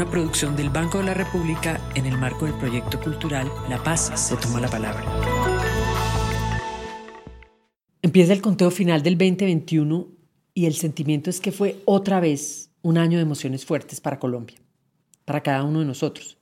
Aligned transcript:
una 0.00 0.10
producción 0.10 0.56
del 0.56 0.70
Banco 0.70 0.96
de 0.96 1.04
la 1.04 1.12
República 1.12 1.78
en 1.94 2.06
el 2.06 2.16
marco 2.16 2.46
del 2.46 2.54
proyecto 2.54 2.98
cultural 2.98 3.52
La 3.68 3.82
Paz 3.82 4.10
se 4.14 4.34
toma 4.34 4.58
la 4.58 4.68
palabra. 4.68 5.04
Empieza 8.00 8.32
el 8.32 8.40
conteo 8.40 8.70
final 8.70 9.02
del 9.02 9.18
2021 9.18 10.08
y 10.54 10.64
el 10.64 10.72
sentimiento 10.72 11.28
es 11.28 11.38
que 11.38 11.52
fue 11.52 11.82
otra 11.84 12.18
vez 12.18 12.70
un 12.80 12.96
año 12.96 13.18
de 13.18 13.24
emociones 13.24 13.66
fuertes 13.66 14.00
para 14.00 14.18
Colombia, 14.18 14.58
para 15.26 15.42
cada 15.42 15.64
uno 15.64 15.80
de 15.80 15.84
nosotros. 15.84 16.38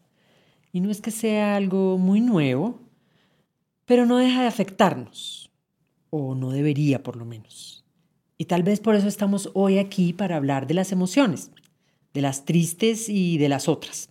Y 0.73 0.79
no 0.79 0.93
es 0.93 1.01
que 1.01 1.11
sea 1.11 1.57
algo 1.57 1.99
muy 1.99 2.21
nuevo, 2.21 2.79
pero 3.87 4.07
no 4.07 4.19
deja 4.19 4.43
de 4.43 4.47
afectarnos, 4.47 5.51
o 6.11 6.37
no 6.37 6.52
debería 6.52 7.02
por 7.02 7.16
lo 7.16 7.25
menos. 7.25 7.85
Y 8.37 8.45
tal 8.45 8.63
vez 8.63 8.79
por 8.79 8.95
eso 8.95 9.09
estamos 9.09 9.51
hoy 9.55 9.79
aquí 9.79 10.13
para 10.13 10.37
hablar 10.37 10.69
de 10.69 10.75
las 10.75 10.93
emociones, 10.93 11.51
de 12.15 12.23
las 12.23 12.45
tristes 12.45 13.09
y 13.09 13.39
de 13.39 13.48
las 13.48 13.69
otras. 13.69 14.11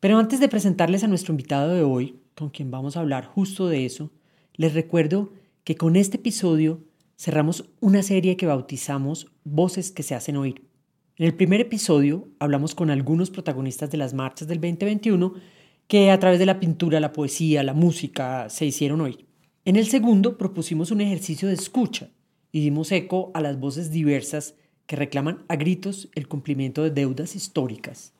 Pero 0.00 0.18
antes 0.18 0.40
de 0.40 0.48
presentarles 0.48 1.04
a 1.04 1.08
nuestro 1.08 1.32
invitado 1.32 1.74
de 1.74 1.82
hoy, 1.82 2.20
con 2.34 2.50
quien 2.50 2.70
vamos 2.70 2.96
a 2.96 3.00
hablar 3.00 3.24
justo 3.24 3.68
de 3.68 3.86
eso, 3.86 4.10
les 4.54 4.74
recuerdo 4.74 5.32
que 5.64 5.76
con 5.76 5.96
este 5.96 6.18
episodio 6.18 6.84
cerramos 7.18 7.64
una 7.80 8.02
serie 8.02 8.36
que 8.36 8.46
bautizamos 8.46 9.32
Voces 9.44 9.90
que 9.90 10.02
se 10.02 10.14
hacen 10.14 10.36
oír. 10.36 10.62
En 11.16 11.24
el 11.24 11.34
primer 11.34 11.60
episodio 11.60 12.28
hablamos 12.38 12.74
con 12.74 12.90
algunos 12.90 13.30
protagonistas 13.30 13.90
de 13.90 13.96
las 13.96 14.12
marchas 14.12 14.48
del 14.48 14.60
2021 14.60 15.34
que 15.88 16.10
a 16.10 16.18
través 16.18 16.38
de 16.38 16.46
la 16.46 16.60
pintura, 16.60 17.00
la 17.00 17.12
poesía, 17.12 17.62
la 17.62 17.74
música 17.74 18.50
se 18.50 18.66
hicieron 18.66 19.00
oír. 19.00 19.26
En 19.64 19.76
el 19.76 19.86
segundo 19.86 20.36
propusimos 20.36 20.90
un 20.90 21.00
ejercicio 21.00 21.48
de 21.48 21.54
escucha 21.54 22.10
y 22.52 22.60
dimos 22.60 22.92
eco 22.92 23.30
a 23.34 23.40
las 23.40 23.58
voces 23.58 23.90
diversas 23.90 24.54
que 24.86 24.96
reclaman 24.96 25.44
a 25.48 25.56
gritos 25.56 26.08
el 26.14 26.28
cumplimiento 26.28 26.82
de 26.82 26.90
deudas 26.90 27.36
históricas. 27.36 28.12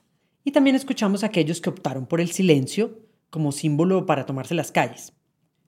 Y 0.45 0.53
también 0.53 0.77
escuchamos 0.77 1.23
a 1.23 1.27
aquellos 1.27 1.61
que 1.61 1.71
optaron 1.71 2.07
por 2.07 2.21
el 2.21 2.31
silencio 2.31 3.01
como 3.31 3.53
símbolo 3.53 4.07
para 4.07 4.27
tomarse 4.27 4.55
las 4.55 4.73
calles. 4.73 5.13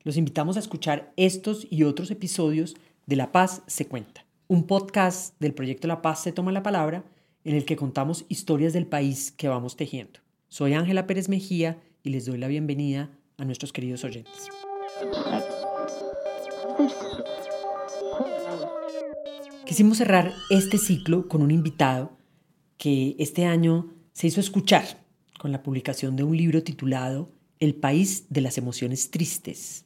Los 0.04 0.16
invitamos 0.16 0.56
a 0.56 0.60
escuchar 0.60 1.12
estos 1.16 1.66
y 1.70 1.82
otros 1.82 2.10
episodios 2.10 2.76
de 3.06 3.16
La 3.16 3.32
Paz 3.32 3.62
se 3.66 3.86
cuenta, 3.86 4.26
un 4.46 4.66
podcast 4.66 5.34
del 5.40 5.54
proyecto 5.54 5.88
La 5.88 6.02
Paz 6.02 6.22
se 6.22 6.32
toma 6.32 6.52
la 6.52 6.62
palabra 6.62 7.04
en 7.44 7.54
el 7.54 7.64
que 7.64 7.76
contamos 7.76 8.24
historias 8.28 8.72
del 8.72 8.86
país 8.86 9.32
que 9.32 9.48
vamos 9.48 9.76
tejiendo. 9.76 10.20
Soy 10.48 10.74
Ángela 10.74 11.06
Pérez 11.06 11.28
Mejía 11.28 11.80
y 12.02 12.10
les 12.10 12.26
doy 12.26 12.38
la 12.38 12.48
bienvenida 12.48 13.10
a 13.36 13.44
nuestros 13.44 13.72
queridos 13.72 14.04
oyentes. 14.04 14.48
Quisimos 19.68 19.98
cerrar 19.98 20.32
este 20.48 20.78
ciclo 20.78 21.28
con 21.28 21.42
un 21.42 21.50
invitado 21.50 22.16
que 22.78 23.14
este 23.18 23.44
año 23.44 23.92
se 24.14 24.26
hizo 24.26 24.40
escuchar 24.40 25.04
con 25.38 25.52
la 25.52 25.62
publicación 25.62 26.16
de 26.16 26.22
un 26.22 26.34
libro 26.34 26.62
titulado 26.62 27.30
El 27.60 27.74
país 27.74 28.24
de 28.30 28.40
las 28.40 28.56
emociones 28.56 29.10
tristes, 29.10 29.84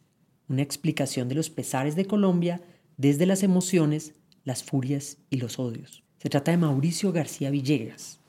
una 0.48 0.62
explicación 0.62 1.28
de 1.28 1.34
los 1.34 1.50
pesares 1.50 1.96
de 1.96 2.04
Colombia 2.04 2.62
desde 2.96 3.26
las 3.26 3.42
emociones, 3.42 4.14
las 4.44 4.62
furias 4.62 5.18
y 5.30 5.38
los 5.38 5.58
odios. 5.58 6.04
Se 6.18 6.28
trata 6.28 6.52
de 6.52 6.58
Mauricio 6.58 7.10
García 7.10 7.50
Villegas, 7.50 8.20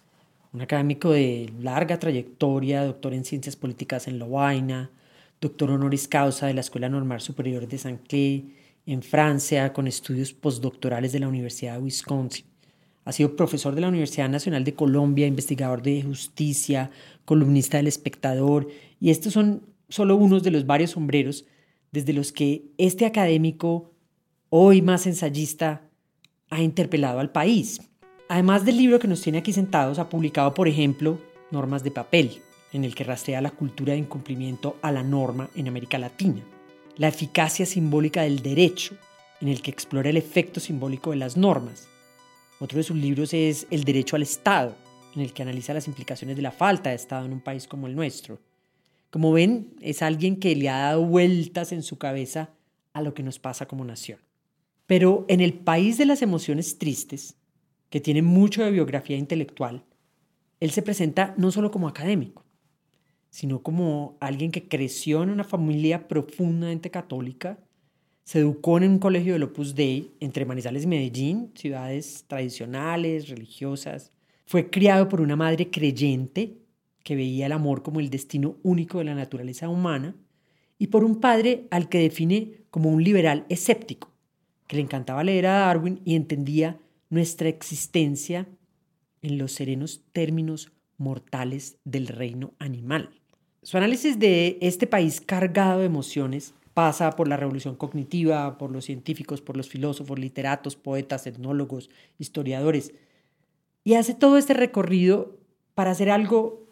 un 0.54 0.62
académico 0.62 1.12
de 1.12 1.54
larga 1.60 2.00
trayectoria, 2.00 2.84
doctor 2.84 3.14
en 3.14 3.26
ciencias 3.26 3.56
políticas 3.56 4.08
en 4.08 4.18
Lovaina, 4.18 4.90
doctor 5.40 5.70
honoris 5.70 6.08
causa 6.08 6.48
de 6.48 6.56
la 6.56 6.62
Escuela 6.62 6.90
Normal 6.90 7.22
Superior 7.22 7.68
de 7.68 7.78
San 7.78 7.98
Clé 7.98 8.63
en 8.86 9.02
Francia 9.02 9.72
con 9.74 9.88
estudios 9.88 10.34
postdoctorales 10.34 11.12
de 11.12 11.20
la 11.20 11.28
Universidad 11.28 11.78
de 11.78 11.84
Wisconsin. 11.84 12.46
Ha 13.06 13.12
sido 13.12 13.36
profesor 13.36 13.76
de 13.76 13.82
la 13.82 13.90
Universidad 13.90 14.30
Nacional 14.30 14.64
de 14.64 14.76
Colombia, 14.76 15.28
investigador 15.28 15.82
de 15.82 16.02
justicia, 16.04 16.90
columnista 17.26 17.78
del 17.78 17.88
espectador, 17.88 18.68
y 19.00 19.10
estos 19.10 19.34
son 19.34 19.64
solo 19.90 20.16
unos 20.16 20.44
de 20.44 20.52
los 20.52 20.66
varios 20.66 20.92
sombreros 20.92 21.46
desde 21.92 22.14
los 22.14 22.32
que 22.32 22.66
este 22.78 23.06
académico, 23.06 23.92
hoy 24.50 24.82
más 24.82 25.06
ensayista, 25.06 25.90
ha 26.50 26.62
interpelado 26.62 27.20
al 27.20 27.32
país. 27.32 27.82
Además 28.30 28.66
del 28.66 28.78
libro 28.78 29.00
que 29.00 29.08
nos 29.08 29.22
tiene 29.22 29.40
aquí 29.40 29.54
sentados, 29.54 30.00
ha 30.00 30.10
publicado, 30.10 30.54
por 30.54 30.68
ejemplo, 30.68 31.20
Normas 31.52 31.84
de 31.84 31.92
Papel, 31.92 32.42
en 32.72 32.84
el 32.84 32.96
que 32.96 33.04
rastrea 33.04 33.42
la 33.42 33.52
cultura 33.52 33.94
de 33.94 34.00
incumplimiento 34.00 34.78
a 34.82 34.92
la 34.92 35.04
norma 35.04 35.50
en 35.56 35.68
América 35.68 36.00
Latina 36.00 36.44
la 36.98 37.08
eficacia 37.08 37.66
simbólica 37.66 38.22
del 38.22 38.42
derecho, 38.42 38.96
en 39.42 39.48
el 39.48 39.62
que 39.62 39.72
explora 39.72 40.10
el 40.10 40.18
efecto 40.18 40.60
simbólico 40.60 41.10
de 41.10 41.18
las 41.18 41.38
normas. 41.38 41.88
Otro 42.60 42.78
de 42.78 42.84
sus 42.84 42.96
libros 42.96 43.34
es 43.34 43.66
El 43.72 43.84
derecho 43.84 44.16
al 44.16 44.22
Estado, 44.22 44.76
en 45.16 45.22
el 45.22 45.34
que 45.34 45.42
analiza 45.42 45.74
las 45.74 45.88
implicaciones 45.88 46.36
de 46.36 46.44
la 46.44 46.52
falta 46.52 46.92
de 46.92 46.96
Estado 46.96 47.26
en 47.26 47.34
un 47.34 47.42
país 47.42 47.68
como 47.68 47.88
el 47.88 47.96
nuestro. 47.96 48.40
Como 49.10 49.32
ven, 49.32 49.74
es 49.82 50.02
alguien 50.02 50.40
que 50.40 50.56
le 50.56 50.70
ha 50.70 50.78
dado 50.78 51.06
vueltas 51.06 51.72
en 51.72 51.84
su 51.84 51.98
cabeza 51.98 52.52
a 52.94 53.02
lo 53.02 53.14
que 53.14 53.24
nos 53.24 53.40
pasa 53.40 53.68
como 53.68 53.84
nación. 53.84 54.20
Pero 54.86 55.26
en 55.28 55.42
el 55.42 55.54
país 55.54 55.98
de 55.98 56.06
las 56.06 56.22
emociones 56.22 56.78
tristes, 56.78 57.36
que 57.90 58.02
tiene 58.02 58.22
mucho 58.22 58.64
de 58.64 58.72
biografía 58.72 59.18
intelectual, 59.18 59.84
él 60.60 60.72
se 60.72 60.82
presenta 60.82 61.34
no 61.38 61.52
solo 61.52 61.72
como 61.72 61.88
académico, 61.88 62.43
sino 63.34 63.64
como 63.64 64.16
alguien 64.20 64.52
que 64.52 64.68
creció 64.68 65.24
en 65.24 65.32
una 65.32 65.44
familia 65.44 66.08
profundamente 66.08 66.92
católica, 66.92 67.58
se 68.24 68.38
educó 68.38 68.78
en 68.78 68.84
un 68.84 69.00
colegio 69.00 69.34
del 69.34 69.42
Opus 69.42 69.74
Dei 69.74 70.12
entre 70.20 70.46
Manizales 70.46 70.84
y 70.84 70.88
Medellín, 70.88 71.52
ciudades 71.56 72.26
tradicionales, 72.28 73.30
religiosas. 73.30 74.12
Fue 74.46 74.70
criado 74.70 75.10
por 75.10 75.20
una 75.20 75.36
madre 75.36 75.72
creyente 75.72 76.60
que 77.04 77.16
veía 77.16 77.48
el 77.48 77.54
amor 77.54 77.82
como 77.82 78.00
el 78.00 78.12
destino 78.12 78.58
único 78.62 79.00
de 79.00 79.06
la 79.06 79.16
naturaleza 79.16 79.68
humana 79.68 80.16
y 80.78 80.88
por 80.88 81.04
un 81.04 81.20
padre 81.20 81.66
al 81.72 81.90
que 81.90 81.98
define 81.98 82.66
como 82.70 82.92
un 82.92 83.04
liberal 83.04 83.48
escéptico, 83.50 84.12
que 84.68 84.76
le 84.76 84.84
encantaba 84.84 85.24
leer 85.24 85.48
a 85.48 85.54
Darwin 85.54 86.02
y 86.06 86.14
entendía 86.14 86.78
nuestra 87.10 87.50
existencia 87.50 88.48
en 89.24 89.40
los 89.40 89.54
serenos 89.54 90.04
términos 90.12 90.72
mortales 90.98 91.80
del 91.84 92.06
reino 92.06 92.54
animal. 92.60 93.23
Su 93.64 93.78
análisis 93.78 94.20
de 94.20 94.58
este 94.60 94.88
país 94.88 95.22
cargado 95.22 95.80
de 95.80 95.86
emociones 95.86 96.54
pasa 96.74 97.12
por 97.12 97.30
la 97.30 97.38
revolución 97.38 97.78
cognitiva, 97.78 98.58
por 98.58 98.70
los 98.72 98.84
científicos, 98.84 99.40
por 99.40 99.56
los 99.56 99.70
filósofos, 99.70 100.20
literatos, 100.20 100.76
poetas, 100.76 101.28
etnólogos, 101.28 101.90
historiadores, 102.20 102.92
y 103.86 103.94
hace 103.94 104.16
todo 104.16 104.38
este 104.38 104.54
recorrido 104.54 105.38
para 105.76 105.92
hacer 105.92 106.10
algo 106.10 106.68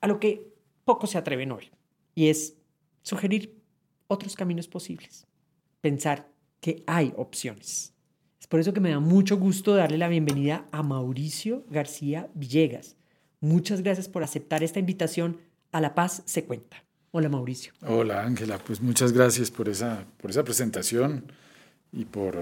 a 0.00 0.06
lo 0.06 0.20
que 0.20 0.46
pocos 0.84 1.10
se 1.10 1.18
atreven 1.18 1.50
hoy, 1.50 1.72
y 2.14 2.28
es 2.28 2.54
sugerir 3.02 3.60
otros 4.06 4.36
caminos 4.36 4.68
posibles, 4.68 5.26
pensar 5.80 6.28
que 6.60 6.84
hay 6.86 7.12
opciones. 7.16 7.92
Es 8.40 8.46
por 8.46 8.60
eso 8.60 8.72
que 8.72 8.80
me 8.80 8.90
da 8.90 9.00
mucho 9.00 9.36
gusto 9.36 9.74
darle 9.74 9.98
la 9.98 10.08
bienvenida 10.08 10.64
a 10.70 10.84
Mauricio 10.84 11.64
García 11.70 12.30
Villegas. 12.34 12.94
Muchas 13.40 13.82
gracias 13.82 14.08
por 14.08 14.22
aceptar 14.22 14.62
esta 14.62 14.78
invitación 14.78 15.38
a 15.72 15.80
la 15.80 15.94
paz 15.94 16.22
se 16.24 16.44
cuenta. 16.44 16.82
Hola 17.10 17.28
Mauricio. 17.28 17.72
Hola 17.86 18.22
Ángela, 18.22 18.58
pues 18.58 18.80
muchas 18.80 19.12
gracias 19.12 19.50
por 19.50 19.68
esa, 19.68 20.04
por 20.18 20.30
esa 20.30 20.44
presentación 20.44 21.24
y 21.92 22.04
por, 22.04 22.36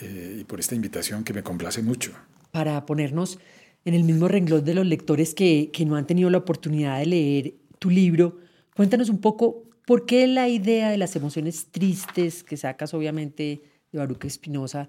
eh, 0.00 0.38
y 0.40 0.44
por 0.44 0.60
esta 0.60 0.74
invitación 0.74 1.24
que 1.24 1.32
me 1.32 1.42
complace 1.42 1.82
mucho. 1.82 2.12
Para 2.50 2.86
ponernos 2.86 3.38
en 3.84 3.94
el 3.94 4.04
mismo 4.04 4.28
renglón 4.28 4.64
de 4.64 4.74
los 4.74 4.86
lectores 4.86 5.34
que, 5.34 5.70
que 5.72 5.84
no 5.84 5.96
han 5.96 6.06
tenido 6.06 6.30
la 6.30 6.38
oportunidad 6.38 6.98
de 6.98 7.06
leer 7.06 7.54
tu 7.78 7.90
libro, 7.90 8.38
cuéntanos 8.74 9.10
un 9.10 9.20
poco 9.20 9.64
por 9.86 10.06
qué 10.06 10.26
la 10.26 10.48
idea 10.48 10.90
de 10.90 10.98
las 10.98 11.16
emociones 11.16 11.66
tristes 11.70 12.42
que 12.42 12.56
sacas 12.56 12.94
obviamente 12.94 13.62
de 13.92 13.98
Baruch 13.98 14.24
Espinosa 14.24 14.88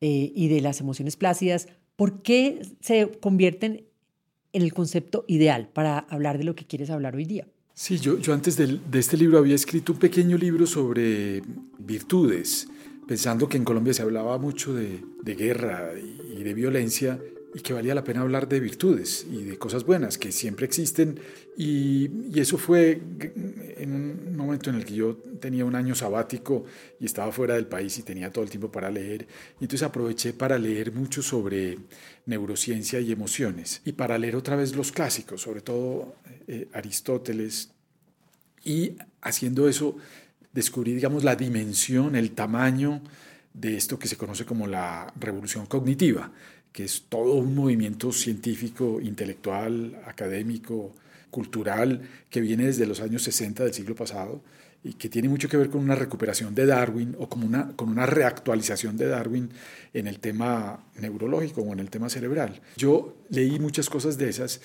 eh, 0.00 0.32
y 0.34 0.48
de 0.48 0.60
las 0.60 0.80
emociones 0.80 1.16
plácidas, 1.16 1.68
¿por 1.96 2.22
qué 2.22 2.62
se 2.80 3.10
convierten 3.20 3.84
en 4.54 4.62
el 4.62 4.72
concepto 4.72 5.24
ideal 5.28 5.68
para 5.72 5.98
hablar 5.98 6.38
de 6.38 6.44
lo 6.44 6.54
que 6.54 6.64
quieres 6.64 6.88
hablar 6.88 7.14
hoy 7.16 7.26
día. 7.26 7.46
Sí, 7.74 7.98
yo, 7.98 8.18
yo 8.18 8.32
antes 8.32 8.56
de, 8.56 8.78
este 8.92 9.16
libro 9.16 9.38
había 9.38 9.56
escrito 9.56 9.92
un 9.92 9.98
pequeño 9.98 10.38
libro 10.38 10.66
sobre 10.66 11.42
virtudes, 11.78 12.68
pensando 13.06 13.48
que 13.48 13.56
en 13.56 13.64
Colombia 13.64 13.92
se 13.92 14.02
hablaba 14.02 14.38
mucho 14.38 14.72
de, 14.72 15.02
de 15.22 15.34
guerra 15.34 15.90
y 15.98 16.42
de 16.42 16.54
violencia, 16.54 17.18
y 17.54 17.60
que 17.60 17.72
valía 17.72 17.94
la 17.94 18.02
pena 18.02 18.20
hablar 18.20 18.48
de 18.48 18.58
virtudes 18.58 19.24
y 19.30 19.44
de 19.44 19.56
cosas 19.56 19.84
buenas 19.84 20.18
que 20.18 20.32
siempre 20.32 20.66
existen. 20.66 21.20
Y, 21.56 22.10
eso 22.38 22.58
fue 22.58 23.00
en 23.76 23.94
un 23.94 24.36
momento 24.36 24.70
en 24.70 24.76
el 24.76 24.84
que 24.84 24.94
yo 24.94 25.16
tenía 25.40 25.64
un 25.64 25.76
año 25.76 25.94
sabático 25.94 26.64
y 26.98 27.06
estaba 27.06 27.30
fuera 27.30 27.54
del 27.54 27.66
país 27.66 27.96
y 27.96 28.02
tenía 28.02 28.32
todo 28.32 28.42
el 28.42 28.50
tiempo 28.50 28.72
para 28.72 28.90
leer. 28.90 29.28
Y 29.60 29.64
entonces 29.64 29.84
aproveché 29.84 30.32
para 30.32 30.58
leer 30.58 30.92
mucho 30.92 31.22
sobre 31.22 31.78
neurociencia 32.26 32.98
y 32.98 33.12
emociones 33.12 33.82
y 33.84 33.92
para 33.92 34.18
leer 34.18 34.34
otra 34.34 34.56
vez 34.56 34.74
los 34.74 34.90
clásicos, 34.90 35.40
sobre 35.42 35.60
todo 35.60 36.16
eh, 36.48 36.68
Aristóteles. 36.72 37.70
Y 38.64 38.96
haciendo 39.22 39.68
eso 39.68 39.96
descubrí, 40.52 40.92
digamos, 40.92 41.22
la 41.22 41.36
dimensión, 41.36 42.16
el 42.16 42.32
tamaño 42.32 43.00
de 43.52 43.76
esto 43.76 43.96
que 43.96 44.08
se 44.08 44.16
conoce 44.16 44.44
como 44.44 44.66
la 44.66 45.12
revolución 45.20 45.66
cognitiva 45.66 46.32
que 46.74 46.82
es 46.82 47.04
todo 47.08 47.34
un 47.34 47.54
movimiento 47.54 48.10
científico, 48.10 49.00
intelectual, 49.00 50.02
académico, 50.06 50.92
cultural, 51.30 52.02
que 52.28 52.40
viene 52.40 52.66
desde 52.66 52.84
los 52.84 53.00
años 53.00 53.22
60 53.22 53.62
del 53.62 53.72
siglo 53.72 53.94
pasado 53.94 54.42
y 54.82 54.94
que 54.94 55.08
tiene 55.08 55.28
mucho 55.28 55.48
que 55.48 55.56
ver 55.56 55.70
con 55.70 55.82
una 55.82 55.94
recuperación 55.94 56.52
de 56.52 56.66
Darwin 56.66 57.14
o 57.20 57.28
con 57.28 57.44
una, 57.44 58.06
reactualización 58.06 58.96
de 58.96 59.06
Darwin 59.06 59.50
en 59.92 60.08
el 60.08 60.18
tema 60.18 60.84
neurológico 61.00 61.62
o 61.62 61.72
en 61.72 61.78
el 61.78 61.90
tema 61.90 62.10
cerebral. 62.10 62.60
Yo 62.76 63.18
leí 63.30 63.60
muchas 63.60 63.88
cosas 63.88 64.18
de 64.18 64.30
esas 64.30 64.60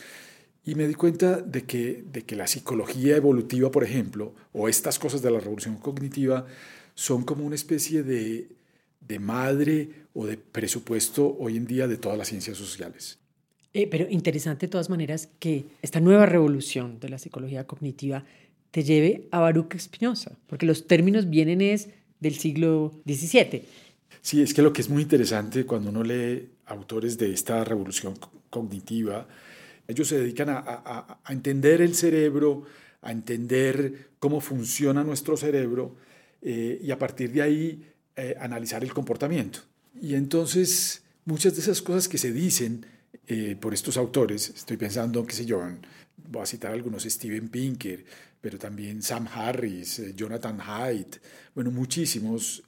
y 0.66 0.74
me 0.74 0.88
di 0.88 0.96
cuenta 0.96 1.40
de 1.40 1.66
que, 1.66 2.04
de 2.12 2.24
que 2.24 2.36
la 2.36 2.48
psicología 2.48 3.18
evolutiva, 3.18 3.70
por 3.70 3.84
ejemplo, 3.84 4.34
o 4.52 4.68
estas 4.68 4.98
cosas 4.98 5.22
de 5.22 5.30
la 5.30 5.40
revolución 5.40 5.78
cognitiva, 5.78 6.48
son 6.96 7.22
como 7.22 7.46
una 7.46 7.56
especie 7.56 8.02
de, 8.02 8.48
de 9.01 9.19
madre 9.19 9.90
o 10.13 10.25
de 10.25 10.38
presupuesto 10.38 11.36
hoy 11.40 11.57
en 11.57 11.66
día 11.66 11.88
de 11.88 11.98
todas 11.98 12.18
las 12.18 12.28
ciencias 12.28 12.57
sociales. 12.57 13.19
Eh, 13.74 13.88
pero 13.88 14.07
interesante 14.10 14.66
de 14.66 14.72
todas 14.72 14.90
maneras 14.90 15.30
que 15.40 15.66
esta 15.81 16.00
nueva 16.00 16.25
revolución 16.25 17.00
de 17.00 17.10
la 17.10 17.19
psicología 17.19 17.66
cognitiva 17.68 18.25
te 18.72 18.84
lleve 18.84 19.28
a 19.31 19.40
Baruch 19.40 19.78
Spinoza, 19.78 20.31
porque 20.48 20.66
los 20.66 20.88
términos 20.88 21.30
vienen 21.30 21.62
es 21.62 21.90
del 22.19 22.36
siglo 22.36 23.01
XVII. 23.07 23.63
Sí, 24.22 24.42
es 24.42 24.54
que 24.54 24.62
lo 24.62 24.74
que 24.74 24.81
es 24.81 24.90
muy 24.90 25.04
interesante 25.04 25.66
cuando 25.66 25.90
uno 25.90 26.04
lee 26.04 26.50
autores 26.66 27.18
de 27.18 27.31
esta 27.31 27.63
revolución 27.63 28.16
cognitiva, 28.50 29.28
ellos 29.88 30.07
se 30.07 30.19
dedican 30.19 30.50
a 30.50 31.19
entender 31.30 31.81
el 31.81 31.95
cerebro, 31.95 32.63
a 33.02 33.12
entender 33.12 34.10
cómo 34.19 34.42
funciona 34.42 35.04
nuestro 35.04 35.38
cerebro 35.38 35.95
eh, 36.42 36.80
y 36.81 36.92
a 36.92 37.00
partir 37.00 37.31
de 37.31 37.42
ahí 37.42 37.89
eh, 38.19 38.36
analizar 38.39 38.83
el 38.83 38.94
comportamiento. 38.94 39.60
Y 40.01 40.16
entonces 40.16 41.04
muchas 41.25 41.56
de 41.56 41.62
esas 41.62 41.81
cosas 41.81 42.10
que 42.10 42.18
se 42.18 42.33
dicen 42.33 42.86
eh, 43.27 43.56
por 43.60 43.74
estos 43.74 43.95
autores, 43.95 44.50
estoy 44.50 44.77
pensando, 44.77 45.25
qué 45.25 45.33
sé 45.33 45.45
yo, 45.45 45.62
voy 46.27 46.42
a 46.44 46.45
citar 46.45 46.74
algunos, 46.74 47.04
Steven 47.04 47.48
Pinker, 47.50 48.04
pero 48.42 48.57
también 48.57 49.01
Sam 49.01 49.27
Harris, 49.33 50.00
eh, 50.00 50.13
Jonathan 50.16 50.60
Haidt, 50.60 51.18
bueno, 51.56 51.71
muchísimos, 51.71 52.62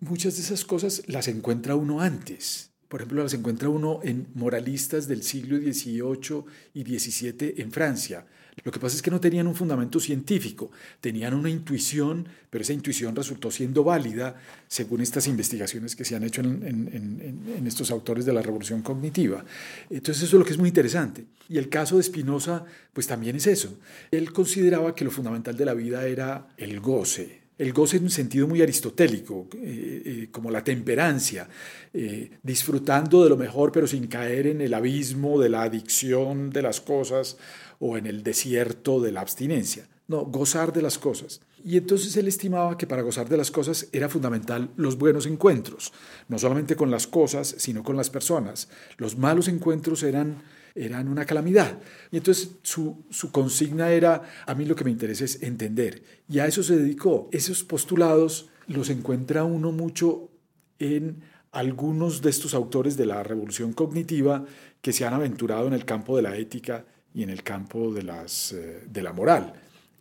muchas 0.00 0.36
de 0.36 0.42
esas 0.42 0.64
cosas 0.64 1.02
las 1.06 1.28
encuentra 1.28 1.76
uno 1.76 2.00
antes. 2.00 2.70
Por 2.88 3.00
ejemplo, 3.00 3.22
las 3.22 3.34
encuentra 3.34 3.68
uno 3.68 4.00
en 4.02 4.26
moralistas 4.34 5.08
del 5.08 5.22
siglo 5.22 5.58
XVIII 5.58 6.44
y 6.74 6.98
XVII 6.98 7.54
en 7.56 7.72
Francia, 7.72 8.26
lo 8.64 8.70
que 8.70 8.78
pasa 8.78 8.96
es 8.96 9.02
que 9.02 9.10
no 9.10 9.20
tenían 9.20 9.46
un 9.46 9.54
fundamento 9.54 9.98
científico, 9.98 10.70
tenían 11.00 11.34
una 11.34 11.48
intuición, 11.48 12.28
pero 12.50 12.62
esa 12.62 12.74
intuición 12.74 13.16
resultó 13.16 13.50
siendo 13.50 13.82
válida 13.82 14.36
según 14.68 15.00
estas 15.00 15.26
investigaciones 15.26 15.96
que 15.96 16.04
se 16.04 16.14
han 16.14 16.22
hecho 16.22 16.42
en, 16.42 17.62
estos 17.66 17.90
autores 17.90 18.26
de 18.26 18.32
la 18.32 18.42
revolución 18.42 18.82
cognitiva. 18.82 19.44
Entonces 19.88 20.24
eso 20.24 20.36
es 20.36 20.38
lo 20.38 20.44
que 20.44 20.52
es 20.52 20.58
muy 20.58 20.68
interesante. 20.68 21.24
Y 21.48 21.56
el 21.56 21.70
caso 21.70 21.96
de 21.96 22.02
Spinoza, 22.02 22.64
pues 22.92 23.06
también 23.06 23.36
es 23.36 23.46
eso. 23.46 23.78
Él 24.10 24.32
consideraba 24.32 24.94
que 24.94 25.04
lo 25.04 25.10
fundamental 25.10 25.56
de 25.56 25.64
la 25.64 25.74
vida 25.74 26.06
era 26.06 26.48
el 26.58 26.78
goce, 26.80 27.42
el 27.58 27.72
goce 27.72 27.98
en 27.98 28.04
un 28.04 28.10
sentido 28.10 28.48
muy 28.48 28.60
aristotélico, 28.60 29.46
eh, 29.54 30.02
eh, 30.04 30.28
como 30.30 30.50
la 30.50 30.64
temperancia, 30.64 31.48
eh, 31.94 32.30
disfrutando 32.42 33.22
de 33.22 33.30
lo 33.30 33.36
mejor 33.36 33.70
pero 33.72 33.86
sin 33.86 34.08
caer 34.08 34.48
en 34.48 34.60
el 34.60 34.74
abismo 34.74 35.40
de 35.40 35.48
la 35.48 35.62
adicción 35.62 36.50
de 36.50 36.62
las 36.62 36.80
cosas 36.80 37.36
o 37.84 37.96
en 37.96 38.06
el 38.06 38.22
desierto 38.22 39.00
de 39.00 39.10
la 39.10 39.22
abstinencia. 39.22 39.88
No, 40.06 40.24
gozar 40.24 40.72
de 40.72 40.82
las 40.82 40.98
cosas. 40.98 41.40
Y 41.64 41.76
entonces 41.76 42.16
él 42.16 42.28
estimaba 42.28 42.78
que 42.78 42.86
para 42.86 43.02
gozar 43.02 43.28
de 43.28 43.36
las 43.36 43.50
cosas 43.50 43.88
era 43.90 44.08
fundamental 44.08 44.70
los 44.76 44.96
buenos 44.96 45.26
encuentros, 45.26 45.92
no 46.28 46.38
solamente 46.38 46.76
con 46.76 46.92
las 46.92 47.08
cosas, 47.08 47.56
sino 47.58 47.82
con 47.82 47.96
las 47.96 48.08
personas. 48.08 48.68
Los 48.98 49.18
malos 49.18 49.48
encuentros 49.48 50.04
eran, 50.04 50.42
eran 50.76 51.08
una 51.08 51.24
calamidad. 51.24 51.80
Y 52.12 52.18
entonces 52.18 52.52
su, 52.62 53.04
su 53.10 53.32
consigna 53.32 53.90
era, 53.90 54.22
a 54.46 54.54
mí 54.54 54.64
lo 54.64 54.76
que 54.76 54.84
me 54.84 54.92
interesa 54.92 55.24
es 55.24 55.42
entender. 55.42 56.04
Y 56.28 56.38
a 56.38 56.46
eso 56.46 56.62
se 56.62 56.76
dedicó. 56.76 57.28
Esos 57.32 57.64
postulados 57.64 58.48
los 58.68 58.90
encuentra 58.90 59.42
uno 59.42 59.72
mucho 59.72 60.30
en 60.78 61.24
algunos 61.50 62.22
de 62.22 62.30
estos 62.30 62.54
autores 62.54 62.96
de 62.96 63.06
la 63.06 63.24
revolución 63.24 63.72
cognitiva 63.72 64.44
que 64.80 64.92
se 64.92 65.04
han 65.04 65.14
aventurado 65.14 65.66
en 65.66 65.72
el 65.72 65.84
campo 65.84 66.14
de 66.16 66.22
la 66.22 66.36
ética 66.36 66.84
y 67.14 67.22
en 67.22 67.30
el 67.30 67.42
campo 67.42 67.92
de, 67.92 68.02
las, 68.02 68.52
eh, 68.52 68.82
de 68.90 69.02
la 69.02 69.12
moral. 69.12 69.52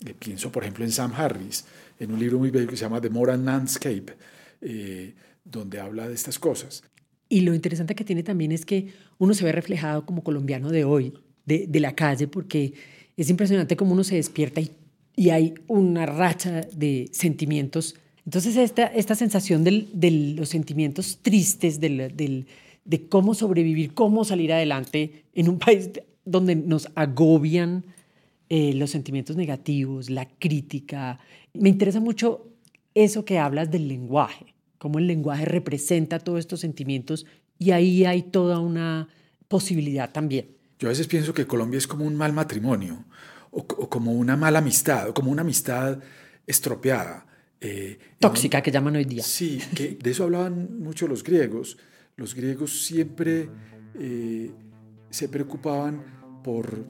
Eh, 0.05 0.13
pienso, 0.17 0.51
por 0.51 0.63
ejemplo, 0.63 0.85
en 0.85 0.91
Sam 0.91 1.13
Harris, 1.15 1.65
en 1.99 2.11
un 2.11 2.19
libro 2.19 2.39
muy 2.39 2.49
bello 2.49 2.67
que 2.67 2.75
se 2.75 2.83
llama 2.83 3.01
The 3.01 3.09
Moral 3.09 3.45
Landscape, 3.45 4.05
eh, 4.61 5.13
donde 5.43 5.79
habla 5.79 6.07
de 6.07 6.15
estas 6.15 6.39
cosas. 6.39 6.83
Y 7.29 7.41
lo 7.41 7.53
interesante 7.53 7.95
que 7.95 8.03
tiene 8.03 8.23
también 8.23 8.51
es 8.51 8.65
que 8.65 8.93
uno 9.17 9.33
se 9.33 9.45
ve 9.45 9.51
reflejado 9.51 10.05
como 10.05 10.23
colombiano 10.23 10.69
de 10.69 10.83
hoy, 10.83 11.13
de, 11.45 11.67
de 11.67 11.79
la 11.79 11.95
calle, 11.95 12.27
porque 12.27 12.73
es 13.15 13.29
impresionante 13.29 13.75
cómo 13.75 13.93
uno 13.93 14.03
se 14.03 14.15
despierta 14.15 14.61
y, 14.61 14.71
y 15.15 15.29
hay 15.29 15.53
una 15.67 16.05
racha 16.05 16.61
de 16.73 17.09
sentimientos. 17.11 17.95
Entonces, 18.25 18.55
esta, 18.57 18.85
esta 18.87 19.15
sensación 19.15 19.63
de 19.63 20.35
los 20.37 20.49
sentimientos 20.49 21.19
tristes, 21.21 21.79
del, 21.79 22.15
del, 22.15 22.47
de 22.85 23.07
cómo 23.07 23.33
sobrevivir, 23.33 23.93
cómo 23.93 24.23
salir 24.25 24.53
adelante 24.53 25.23
en 25.33 25.49
un 25.49 25.59
país 25.59 25.89
donde 26.25 26.55
nos 26.55 26.89
agobian 26.95 27.85
eh, 28.49 28.73
los 28.73 28.89
sentimientos 28.89 29.35
negativos, 29.35 30.09
la 30.09 30.27
crítica. 30.27 31.19
Me 31.53 31.69
interesa 31.69 31.99
mucho 31.99 32.47
eso 32.93 33.23
que 33.23 33.39
hablas 33.39 33.71
del 33.71 33.87
lenguaje, 33.87 34.53
cómo 34.77 34.99
el 34.99 35.07
lenguaje 35.07 35.45
representa 35.45 36.19
todos 36.19 36.39
estos 36.39 36.59
sentimientos 36.59 37.25
y 37.57 37.71
ahí 37.71 38.05
hay 38.05 38.23
toda 38.23 38.59
una 38.59 39.07
posibilidad 39.47 40.11
también. 40.11 40.57
Yo 40.79 40.87
a 40.87 40.89
veces 40.89 41.07
pienso 41.07 41.33
que 41.33 41.45
Colombia 41.45 41.77
es 41.77 41.87
como 41.87 42.05
un 42.05 42.15
mal 42.15 42.33
matrimonio 42.33 43.05
o, 43.51 43.65
como 43.65 44.13
una 44.13 44.35
mala 44.35 44.59
amistad 44.59 45.09
o 45.09 45.13
como 45.13 45.31
una 45.31 45.41
amistad 45.41 45.99
estropeada. 46.47 47.27
Eh, 47.59 47.99
Tóxica 48.19 48.61
que 48.61 48.71
llaman 48.71 48.95
hoy 48.95 49.05
día. 49.05 49.23
Sí, 49.23 49.61
que 49.75 49.97
de 50.01 50.11
eso 50.11 50.23
hablaban 50.23 50.79
mucho 50.79 51.07
los 51.07 51.23
griegos. 51.23 51.77
Los 52.15 52.33
griegos 52.33 52.83
siempre 52.83 53.49
eh, 53.99 54.51
se 55.09 55.29
preocupaban 55.29 56.20
por, 56.43 56.85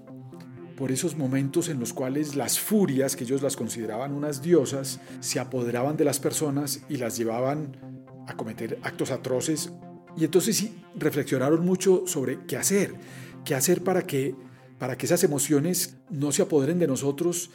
por 0.75 0.91
esos 0.91 1.17
momentos 1.17 1.69
en 1.69 1.79
los 1.79 1.93
cuales 1.93 2.35
las 2.35 2.59
furias, 2.59 3.15
que 3.15 3.23
ellos 3.23 3.41
las 3.41 3.55
consideraban 3.55 4.13
unas 4.13 4.41
diosas, 4.41 4.99
se 5.19 5.39
apoderaban 5.39 5.97
de 5.97 6.05
las 6.05 6.19
personas 6.19 6.81
y 6.89 6.97
las 6.97 7.17
llevaban 7.17 7.77
a 8.27 8.35
cometer 8.35 8.79
actos 8.83 9.11
atroces. 9.11 9.71
Y 10.17 10.25
entonces 10.25 10.57
sí, 10.57 10.83
reflexionaron 10.95 11.65
mucho 11.65 12.03
sobre 12.07 12.45
qué 12.45 12.57
hacer, 12.57 12.95
qué 13.45 13.55
hacer 13.55 13.83
para 13.83 14.03
que, 14.03 14.35
para 14.77 14.97
que 14.97 15.05
esas 15.05 15.23
emociones 15.23 15.97
no 16.09 16.31
se 16.31 16.41
apoderen 16.41 16.79
de 16.79 16.87
nosotros 16.87 17.51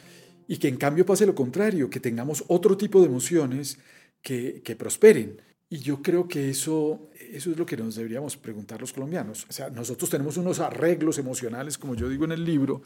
y 0.47 0.57
que 0.57 0.67
en 0.67 0.77
cambio 0.77 1.05
pase 1.05 1.25
lo 1.25 1.35
contrario, 1.35 1.89
que 1.89 1.99
tengamos 1.99 2.45
otro 2.47 2.77
tipo 2.77 3.01
de 3.01 3.07
emociones 3.07 3.79
que, 4.21 4.61
que 4.63 4.75
prosperen. 4.75 5.41
Y 5.69 5.79
yo 5.79 6.01
creo 6.01 6.27
que 6.27 6.49
eso, 6.49 7.09
eso 7.19 7.51
es 7.51 7.57
lo 7.57 7.65
que 7.65 7.75
nos 7.75 7.95
deberíamos 7.95 8.37
preguntar 8.37 8.79
los 8.79 8.93
colombianos. 8.93 9.45
O 9.49 9.53
sea, 9.53 9.69
nosotros 9.69 10.09
tenemos 10.09 10.37
unos 10.37 10.59
arreglos 10.59 11.17
emocionales, 11.17 11.77
como 11.77 11.93
yo 11.93 12.07
digo 12.07 12.23
en 12.23 12.31
el 12.31 12.45
libro, 12.45 12.83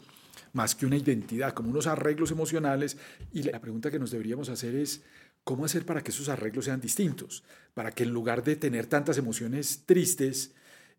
más 0.52 0.74
que 0.74 0.86
una 0.86 0.96
identidad, 0.96 1.52
como 1.54 1.70
unos 1.70 1.86
arreglos 1.86 2.32
emocionales. 2.32 2.96
Y 3.32 3.44
la 3.44 3.60
pregunta 3.60 3.90
que 3.90 4.00
nos 4.00 4.10
deberíamos 4.10 4.48
hacer 4.48 4.74
es, 4.74 5.02
¿cómo 5.44 5.64
hacer 5.64 5.86
para 5.86 6.02
que 6.02 6.10
esos 6.10 6.28
arreglos 6.28 6.64
sean 6.64 6.80
distintos? 6.80 7.44
Para 7.72 7.92
que 7.92 8.02
en 8.02 8.10
lugar 8.10 8.42
de 8.42 8.56
tener 8.56 8.86
tantas 8.86 9.16
emociones 9.16 9.84
tristes, 9.86 10.52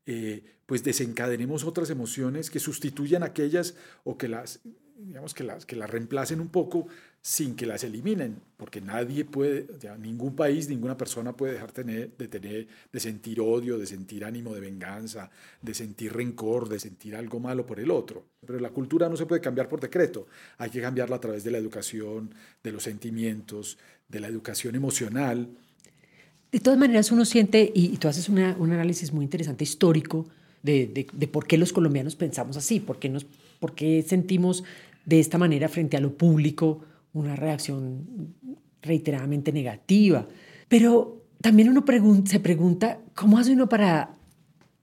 eh, 0.06 0.44
pues 0.66 0.86
desencadenemos 0.86 1.66
otras 1.66 1.90
emociones 1.90 2.50
que 2.50 2.60
sustituyan 2.60 3.24
aquellas 3.24 3.75
o 4.06 4.18
que 4.18 4.30
las, 4.30 4.62
digamos, 4.98 5.34
que 5.34 5.44
las, 5.44 5.66
que 5.66 5.75
las 5.75 5.90
reemplacen 5.90 6.40
un 6.40 6.50
poco 6.50 6.88
sin 7.25 7.56
que 7.56 7.65
las 7.65 7.86
eliminen, 7.86 8.36
porque 8.58 8.82
nadie 8.82 9.24
puede, 9.24 9.65
ningún 9.98 10.36
país, 10.36 10.68
ninguna 10.68 10.98
persona 10.98 11.32
puede 11.32 11.53
dejar 11.53 11.72
tener, 11.72 12.12
de, 12.18 12.27
tener, 12.27 12.68
de 12.92 13.00
sentir 13.00 13.39
odio, 13.39 13.77
de 13.77 13.86
sentir 13.86 14.25
ánimo 14.25 14.53
de 14.53 14.60
venganza, 14.60 15.32
de 15.62 15.74
sentir 15.74 16.12
rencor, 16.12 16.68
de 16.68 16.80
sentir 16.80 17.15
algo 17.15 17.39
malo 17.39 17.65
por 17.65 17.80
el 17.80 17.92
otro. 17.92 18.25
Pero 18.46 18.60
la 18.60 18.72
cultura 18.72 19.08
no 19.08 19.15
se 19.15 19.25
puede 19.25 19.39
cambiar 19.39 19.70
por 19.70 19.80
decreto, 19.80 20.27
hay 20.58 20.70
que 20.70 20.82
cambiarla 20.82 21.15
a 21.15 21.22
través 21.22 21.46
de 21.46 21.51
la 21.51 21.60
educación, 21.60 22.36
de 22.62 22.74
los 22.74 22.84
sentimientos, 22.84 23.77
de 24.10 24.20
la 24.20 24.27
educación 24.27 24.75
emocional. 24.75 25.48
De 26.51 26.60
todas 26.60 26.77
maneras, 26.77 27.10
uno 27.10 27.24
siente, 27.24 27.72
y, 27.74 27.96
tú 28.00 28.10
haces 28.10 28.27
un 28.27 28.39
análisis 28.39 29.13
muy 29.13 29.24
interesante 29.24 29.63
histórico 29.63 30.27
de, 30.62 31.30
por 31.32 31.48
qué 31.48 31.58
los 31.58 31.72
colombianos 31.72 32.18
pensamos 32.18 32.58
así, 32.58 32.82
por 32.82 33.00
qué, 33.00 33.08
nos, 33.08 33.25
por 33.62 33.75
qué 33.75 34.03
sentimos 34.06 34.65
de 35.06 35.22
esta 35.22 35.38
manera 35.38 35.70
frente 35.70 35.96
a 35.96 36.01
lo 36.01 36.18
público 36.18 36.84
una 37.13 37.36
reacción 37.36 38.36
reiteradamente 38.82 39.51
negativa. 39.51 40.27
Pero 40.67 41.24
también 41.41 41.70
uno 41.70 41.84
se 42.25 42.39
pregunta, 42.39 43.00
¿cómo 43.15 43.38
hace 43.38 43.53
uno 43.53 43.70
para 43.70 44.15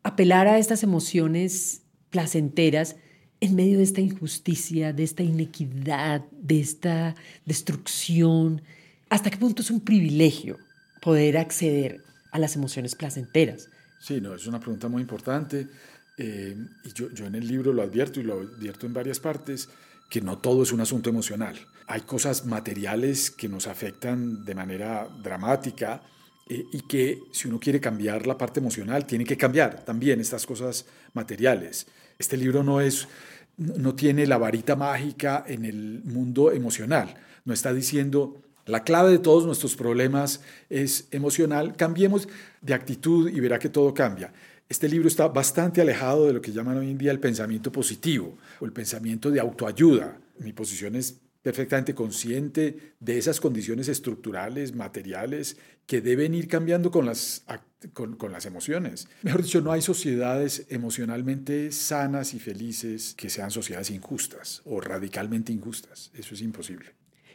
apelar 0.02 0.48
a 0.48 0.58
estas 0.58 0.82
emociones 0.82 1.82
placenteras 2.10 2.96
en 3.40 3.54
medio 3.54 3.78
de 3.78 3.84
esta 3.84 4.00
injusticia, 4.00 4.92
de 4.92 5.02
esta 5.02 5.22
inequidad, 5.22 6.24
de 6.32 6.60
esta 6.60 7.14
destrucción? 7.44 8.62
¿Hasta 9.08 9.30
qué 9.30 9.36
punto 9.36 9.62
es 9.62 9.70
un 9.70 9.80
privilegio 9.80 10.58
poder 11.02 11.38
acceder 11.38 12.02
a 12.32 12.38
las 12.38 12.56
emociones 12.56 12.94
placenteras? 12.94 13.68
Sí, 13.98 14.20
no, 14.20 14.34
es 14.34 14.46
una 14.46 14.60
pregunta 14.60 14.88
muy 14.88 15.02
importante. 15.02 15.68
Eh, 16.16 16.56
y 16.84 16.92
yo, 16.92 17.10
yo 17.12 17.26
en 17.26 17.34
el 17.34 17.46
libro 17.46 17.72
lo 17.72 17.82
advierto 17.82 18.20
y 18.20 18.22
lo 18.22 18.40
advierto 18.40 18.86
en 18.86 18.92
varias 18.92 19.20
partes, 19.20 19.68
que 20.10 20.20
no 20.20 20.38
todo 20.38 20.62
es 20.62 20.72
un 20.72 20.80
asunto 20.80 21.08
emocional. 21.08 21.56
Hay 21.90 22.02
cosas 22.02 22.46
materiales 22.46 23.32
que 23.32 23.48
nos 23.48 23.66
afectan 23.66 24.44
de 24.44 24.54
manera 24.54 25.08
dramática 25.24 26.00
eh, 26.48 26.64
y 26.72 26.82
que 26.82 27.18
si 27.32 27.48
uno 27.48 27.58
quiere 27.58 27.80
cambiar 27.80 28.28
la 28.28 28.38
parte 28.38 28.60
emocional, 28.60 29.04
tiene 29.04 29.24
que 29.24 29.36
cambiar 29.36 29.84
también 29.84 30.20
estas 30.20 30.46
cosas 30.46 30.86
materiales. 31.14 31.88
Este 32.16 32.36
libro 32.36 32.62
no 32.62 32.80
es 32.80 33.08
no 33.56 33.96
tiene 33.96 34.24
la 34.28 34.38
varita 34.38 34.76
mágica 34.76 35.44
en 35.48 35.64
el 35.64 36.02
mundo 36.04 36.52
emocional. 36.52 37.12
No 37.44 37.52
está 37.52 37.74
diciendo 37.74 38.40
la 38.66 38.84
clave 38.84 39.10
de 39.10 39.18
todos 39.18 39.44
nuestros 39.44 39.74
problemas 39.74 40.42
es 40.68 41.08
emocional, 41.10 41.74
cambiemos 41.74 42.28
de 42.60 42.72
actitud 42.72 43.28
y 43.28 43.40
verá 43.40 43.58
que 43.58 43.68
todo 43.68 43.92
cambia. 43.92 44.32
Este 44.68 44.88
libro 44.88 45.08
está 45.08 45.26
bastante 45.26 45.80
alejado 45.80 46.28
de 46.28 46.34
lo 46.34 46.40
que 46.40 46.52
llaman 46.52 46.78
hoy 46.78 46.92
en 46.92 46.98
día 46.98 47.10
el 47.10 47.18
pensamiento 47.18 47.72
positivo 47.72 48.38
o 48.60 48.64
el 48.64 48.72
pensamiento 48.72 49.28
de 49.32 49.40
autoayuda. 49.40 50.16
Mi 50.38 50.52
posición 50.52 50.94
es 50.94 51.16
perfectamente 51.42 51.94
consciente 51.94 52.94
de 53.00 53.18
esas 53.18 53.40
condiciones 53.40 53.88
estructurales, 53.88 54.74
materiales, 54.74 55.56
que 55.86 56.00
deben 56.00 56.34
ir 56.34 56.46
cambiando 56.48 56.90
con 56.90 57.06
las, 57.06 57.44
con, 57.92 58.16
las 58.30 58.46
emociones. 58.46 59.08
Mejor 59.22 59.42
dicho, 59.42 59.60
no 59.60 59.72
hay 59.72 59.82
sociedades 59.82 60.66
emocionalmente 60.68 61.72
sanas 61.72 62.34
y 62.34 62.38
felices 62.38 63.14
que 63.16 63.30
sean 63.30 63.50
sociedades 63.50 63.90
injustas 63.90 64.62
o 64.64 64.80
radicalmente 64.80 65.52
injustas. 65.52 66.12
Eso 66.14 66.34
es 66.34 66.42
imposible. 66.42 66.90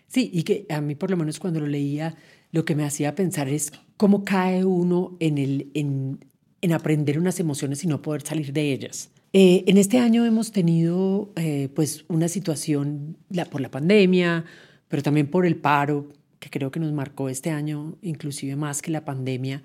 Sí, 0.08 0.30
y 0.32 0.44
que 0.44 0.66
a 0.70 0.82
mí 0.82 0.96
por 0.96 1.10
lo 1.10 1.18
menos 1.18 1.40
cuando 1.40 1.60
lo 1.60 1.68
leía, 1.68 2.16
lo 2.52 2.64
que 2.64 2.76
me 2.76 2.86
hacía 2.86 3.16
pensar 3.16 3.50
es 3.50 3.72
cómo 3.98 4.24
cae 4.24 4.64
uno 4.64 5.18
en, 5.20 5.38
el, 5.38 5.72
en, 5.74 6.24
en 6.62 6.72
aprender 6.74 7.20
unas 7.20 7.40
emociones 7.40 7.84
y 7.84 7.88
no 7.88 8.02
poder 8.02 8.22
salir 8.22 8.54
de 8.54 8.72
ellas. 8.72 9.10
Eh, 9.38 9.66
en 9.68 9.78
este 9.78 10.00
año 10.00 10.24
hemos 10.24 10.54
tenido 10.54 11.34
eh, 11.36 11.68
pues 11.76 12.06
una 12.08 12.30
situación 12.30 13.18
la, 13.30 13.44
por 13.44 13.60
la 13.60 13.70
pandemia, 13.70 14.46
pero 14.88 15.04
también 15.04 15.30
por 15.30 15.46
el 15.46 15.58
paro, 15.58 16.08
que 16.40 16.50
creo 16.50 16.72
que 16.72 16.80
nos 16.80 16.94
marcó 16.94 17.28
este 17.28 17.50
año 17.50 17.98
inclusive 18.02 18.56
más 18.56 18.82
que 18.82 18.92
la 18.92 19.04
pandemia, 19.04 19.62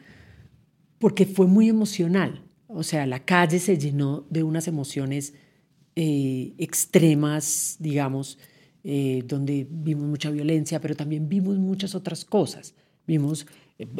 porque 0.98 1.24
fue 1.24 1.46
muy 1.46 1.68
emocional. 1.68 2.42
O 2.66 2.82
sea, 2.82 3.06
la 3.06 3.24
calle 3.24 3.60
se 3.60 3.78
llenó 3.78 4.26
de 4.28 4.42
unas 4.42 4.66
emociones 4.66 5.34
eh, 5.94 6.52
extremas, 6.58 7.76
digamos, 7.78 8.38
donde 8.82 9.68
vimos 9.70 10.08
mucha 10.08 10.30
violencia, 10.30 10.80
pero 10.80 10.96
también 10.96 11.28
vimos 11.28 11.58
muchas 11.58 11.94
otras 11.94 12.24
cosas. 12.24 12.74
Vimos 13.06 13.46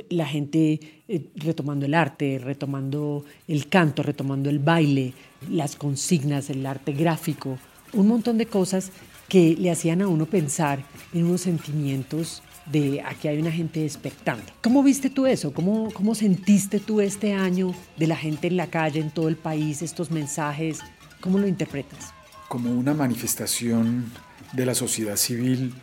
la 0.09 0.27
gente 0.27 0.81
eh, 1.09 1.27
retomando 1.37 1.87
el 1.87 1.95
arte, 1.95 2.39
retomando 2.39 3.25
el 3.49 3.69
canto, 3.69 4.03
retomando 4.03 4.51
el 4.51 4.59
baile, 4.59 5.15
las 5.49 5.77
consignas, 5.77 6.51
el 6.51 6.67
arte 6.67 6.93
gráfico, 6.93 7.59
un 7.93 8.09
montón 8.09 8.39
de 8.39 8.47
cosas 8.47 8.91
que 9.29 9.57
le 9.57 9.71
hacían 9.71 10.03
a 10.03 10.09
uno 10.09 10.27
pensar 10.27 10.85
en 11.13 11.27
unos 11.27 11.43
sentimientos 11.43 12.43
de 12.71 13.03
aquí 13.03 13.29
hay 13.29 13.39
una 13.39 13.51
gente 13.51 13.81
despertando. 13.81 14.45
¿Cómo 14.63 14.83
viste 14.83 15.11
tú 15.11 15.27
eso? 15.27 15.53
¿Cómo, 15.53 15.91
¿Cómo 15.93 16.15
sentiste 16.15 16.79
tú 16.79 17.01
este 17.01 17.33
año 17.33 17.75
de 17.97 18.07
la 18.07 18.17
gente 18.17 18.47
en 18.47 18.57
la 18.57 18.69
calle, 18.69 19.01
en 19.01 19.11
todo 19.11 19.29
el 19.29 19.37
país, 19.37 19.83
estos 19.83 20.11
mensajes? 20.11 20.81
¿Cómo 21.21 21.39
lo 21.39 21.49
interpretas? 21.49 22.13
Como 22.49 22.73
una 22.73 22.95
manifestación 22.95 24.07
de 24.53 24.67
la 24.67 24.75
sociedad 24.75 25.17
civil 25.17 25.75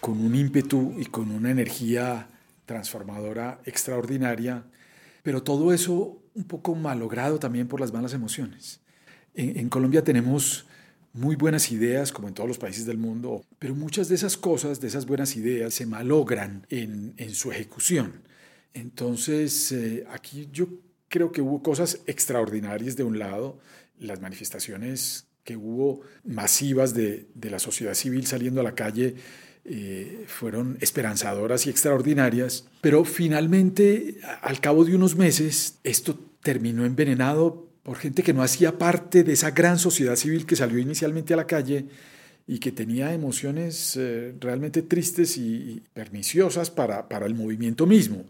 con 0.00 0.20
un 0.20 0.34
ímpetu 0.34 0.94
y 0.98 1.06
con 1.06 1.30
una 1.30 1.50
energía 1.50 2.26
transformadora 2.70 3.60
extraordinaria, 3.64 4.62
pero 5.24 5.42
todo 5.42 5.72
eso 5.72 6.22
un 6.34 6.44
poco 6.44 6.76
malogrado 6.76 7.40
también 7.40 7.66
por 7.66 7.80
las 7.80 7.92
malas 7.92 8.14
emociones. 8.14 8.80
En, 9.34 9.68
Colombia 9.68 10.04
tenemos 10.04 10.66
muy 11.12 11.34
buenas 11.34 11.72
ideas, 11.72 12.12
como 12.12 12.28
en 12.28 12.34
todos 12.34 12.48
los 12.48 12.58
países 12.58 12.86
del 12.86 12.96
mundo, 12.96 13.44
pero 13.58 13.74
muchas 13.74 14.08
de 14.08 14.14
esas 14.14 14.36
cosas, 14.36 14.80
de 14.80 14.86
esas 14.86 15.06
buenas 15.06 15.34
ideas, 15.34 15.74
se 15.74 15.84
malogran 15.84 16.64
en, 16.70 17.34
su 17.34 17.50
ejecución. 17.50 18.22
Entonces, 18.72 19.72
eh, 19.72 20.06
aquí 20.12 20.48
yo 20.52 20.68
creo 21.08 21.32
que 21.32 21.42
hubo 21.42 21.64
cosas 21.64 22.02
extraordinarias 22.06 22.94
de 22.94 23.02
un 23.02 23.18
lado, 23.18 23.58
las 23.98 24.20
manifestaciones 24.20 25.26
que 25.42 25.56
hubo 25.56 26.02
masivas 26.22 26.94
de, 26.94 27.26
de 27.34 27.50
la 27.50 27.58
sociedad 27.58 27.94
civil 27.94 28.28
saliendo 28.28 28.60
a 28.60 28.64
la 28.64 28.76
calle 28.76 29.16
eh, 29.64 30.24
fueron 30.26 30.78
esperanzadoras 30.80 31.66
y 31.66 31.70
extraordinarias, 31.70 32.66
pero 32.80 33.04
finalmente, 33.04 34.16
al 34.42 34.60
cabo 34.60 34.84
de 34.84 34.96
unos 34.96 35.16
meses, 35.16 35.78
esto 35.84 36.18
terminó 36.42 36.84
envenenado 36.84 37.68
por 37.82 37.98
gente 37.98 38.22
que 38.22 38.32
no 38.32 38.42
hacía 38.42 38.78
parte 38.78 39.22
de 39.22 39.32
esa 39.32 39.50
gran 39.50 39.78
sociedad 39.78 40.16
civil 40.16 40.46
que 40.46 40.56
salió 40.56 40.78
inicialmente 40.78 41.34
a 41.34 41.36
la 41.36 41.46
calle 41.46 41.86
y 42.46 42.58
que 42.58 42.72
tenía 42.72 43.12
emociones 43.12 43.96
eh, 43.96 44.34
realmente 44.40 44.82
tristes 44.82 45.36
y 45.36 45.82
perniciosas 45.92 46.70
para, 46.70 47.08
para 47.08 47.26
el 47.26 47.34
movimiento 47.34 47.86
mismo, 47.86 48.24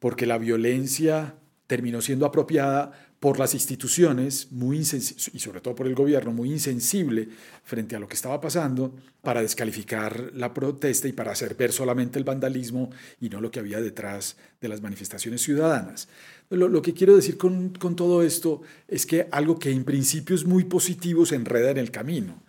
porque 0.00 0.26
la 0.26 0.38
violencia 0.38 1.34
terminó 1.66 2.00
siendo 2.00 2.26
apropiada 2.26 3.05
por 3.20 3.38
las 3.38 3.54
instituciones, 3.54 4.52
muy 4.52 4.78
y 4.78 5.38
sobre 5.38 5.60
todo 5.60 5.74
por 5.74 5.86
el 5.86 5.94
gobierno, 5.94 6.32
muy 6.32 6.50
insensible 6.52 7.28
frente 7.64 7.96
a 7.96 7.98
lo 7.98 8.08
que 8.08 8.14
estaba 8.14 8.40
pasando, 8.40 8.94
para 9.22 9.42
descalificar 9.42 10.30
la 10.34 10.52
protesta 10.52 11.08
y 11.08 11.12
para 11.12 11.32
hacer 11.32 11.54
ver 11.54 11.72
solamente 11.72 12.18
el 12.18 12.24
vandalismo 12.24 12.90
y 13.20 13.28
no 13.28 13.40
lo 13.40 13.50
que 13.50 13.60
había 13.60 13.80
detrás 13.80 14.36
de 14.60 14.68
las 14.68 14.82
manifestaciones 14.82 15.42
ciudadanas. 15.42 16.08
Lo, 16.50 16.80
que 16.82 16.94
quiero 16.94 17.16
decir 17.16 17.36
con, 17.36 17.70
con, 17.70 17.96
todo 17.96 18.22
esto 18.22 18.60
es 18.86 19.04
que 19.04 19.26
algo 19.32 19.58
que 19.58 19.70
en 19.70 19.84
principio 19.84 20.36
es 20.36 20.44
muy 20.44 20.64
positivo 20.64 21.26
se 21.26 21.34
enreda 21.34 21.70
en 21.70 21.78
el 21.78 21.90
camino. 21.90 22.44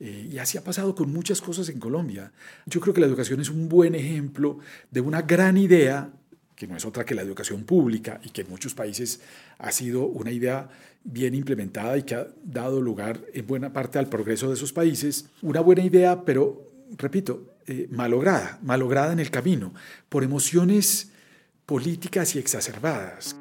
Eh, 0.00 0.30
y 0.32 0.38
así 0.38 0.58
ha 0.58 0.64
pasado 0.64 0.94
con 0.94 1.12
muchas 1.12 1.40
cosas 1.40 1.68
en 1.68 1.78
Colombia. 1.78 2.32
Yo 2.66 2.80
creo 2.80 2.92
que 2.92 3.00
la 3.00 3.06
educación 3.06 3.40
es 3.40 3.50
un 3.50 3.68
buen 3.68 3.94
ejemplo 3.94 4.58
de 4.90 5.00
una 5.00 5.22
gran 5.22 5.56
idea 5.56 6.12
que 6.62 6.68
no 6.68 6.76
es 6.76 6.84
otra 6.84 7.04
que 7.04 7.16
la 7.16 7.22
educación 7.22 7.64
pública 7.64 8.20
y 8.22 8.30
que 8.30 8.42
en 8.42 8.50
muchos 8.50 8.72
países 8.72 9.20
ha 9.58 9.72
sido 9.72 10.06
una 10.06 10.30
idea 10.30 10.68
bien 11.02 11.34
implementada 11.34 11.98
y 11.98 12.04
que 12.04 12.14
ha 12.14 12.28
dado 12.44 12.80
lugar 12.80 13.20
en 13.34 13.48
buena 13.48 13.72
parte 13.72 13.98
al 13.98 14.08
progreso 14.08 14.46
de 14.46 14.54
esos 14.54 14.72
países. 14.72 15.26
Una 15.42 15.60
buena 15.60 15.82
idea, 15.82 16.24
pero, 16.24 16.70
repito, 16.96 17.56
eh, 17.66 17.88
malograda, 17.90 18.60
malograda 18.62 19.12
en 19.12 19.18
el 19.18 19.32
camino, 19.32 19.74
por 20.08 20.22
emociones 20.22 21.10
políticas 21.66 22.36
y 22.36 22.38
exacerbadas. 22.38 23.34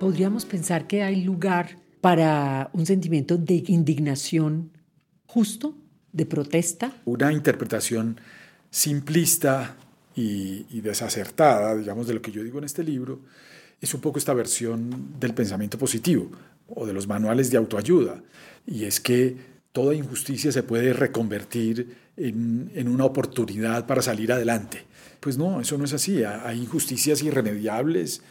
Podríamos 0.00 0.44
pensar 0.44 0.88
que 0.88 1.04
hay 1.04 1.22
lugar 1.22 1.81
para 2.02 2.68
un 2.72 2.84
sentimiento 2.84 3.38
de 3.38 3.62
indignación 3.68 4.72
justo, 5.24 5.78
de 6.12 6.26
protesta. 6.26 6.92
Una 7.04 7.32
interpretación 7.32 8.20
simplista 8.70 9.76
y, 10.16 10.80
desacertada, 10.80 11.76
digamos, 11.76 12.08
de 12.08 12.14
lo 12.14 12.20
que 12.20 12.32
yo 12.32 12.42
digo 12.42 12.58
en 12.58 12.64
este 12.64 12.82
libro, 12.82 13.20
es 13.80 13.94
un 13.94 14.00
poco 14.00 14.18
esta 14.18 14.34
versión 14.34 15.14
del 15.20 15.32
pensamiento 15.32 15.78
positivo 15.78 16.28
o 16.66 16.86
de 16.86 16.92
los 16.92 17.06
manuales 17.06 17.52
de 17.52 17.56
autoayuda. 17.56 18.20
Y 18.66 18.84
es 18.84 18.98
que 18.98 19.36
toda 19.70 19.94
injusticia 19.94 20.50
se 20.50 20.64
puede 20.64 20.92
reconvertir 20.92 21.96
en, 22.16 22.72
en, 22.74 22.88
una 22.88 23.04
oportunidad 23.04 23.86
para 23.86 24.02
salir 24.02 24.32
adelante. 24.32 24.84
Pues 25.20 25.38
no, 25.38 25.60
eso 25.60 25.78
no 25.78 25.84
es 25.84 25.92
así. 25.92 26.24
Hay 26.24 26.58
injusticias 26.58 27.22
irremediables 27.22 28.22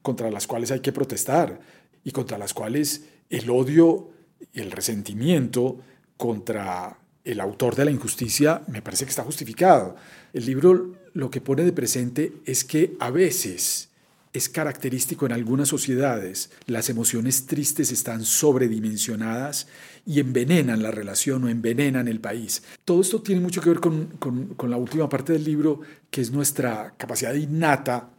contra 0.00 0.30
las 0.30 0.46
cuales 0.46 0.70
hay 0.70 0.80
que 0.80 0.92
protestar 0.92 1.60
y 2.04 2.10
contra 2.10 2.38
las 2.38 2.54
cuales 2.54 3.04
el 3.30 3.50
odio 3.50 4.10
y 4.52 4.60
el 4.60 4.70
resentimiento 4.70 5.78
contra 6.16 6.98
el 7.24 7.40
autor 7.40 7.76
de 7.76 7.84
la 7.84 7.90
injusticia 7.90 8.62
me 8.68 8.82
parece 8.82 9.04
que 9.04 9.10
está 9.10 9.24
justificado. 9.24 9.96
El 10.32 10.46
libro 10.46 10.94
lo 11.12 11.30
que 11.30 11.40
pone 11.40 11.64
de 11.64 11.72
presente 11.72 12.32
es 12.44 12.64
que 12.64 12.96
a 13.00 13.10
veces 13.10 13.88
es 14.32 14.48
característico 14.48 15.26
en 15.26 15.32
algunas 15.32 15.68
sociedades. 15.68 16.50
Las 16.66 16.90
emociones 16.90 17.46
tristes 17.46 17.90
están 17.92 18.24
sobredimensionadas 18.24 19.66
y 20.06 20.20
envenenan 20.20 20.82
la 20.82 20.90
relación 20.90 21.44
o 21.44 21.48
envenenan 21.48 22.08
el 22.08 22.20
país. 22.20 22.62
Todo 22.84 23.00
esto 23.00 23.20
tiene 23.20 23.40
mucho 23.40 23.60
que 23.60 23.70
ver 23.70 23.80
con, 23.80 24.56
la 24.68 24.76
última 24.76 25.08
parte 25.08 25.32
del 25.32 25.44
libro, 25.44 25.80
que 26.10 26.20
es 26.20 26.30
nuestra 26.30 26.94
capacidad 26.96 27.34
innata, 27.34 28.10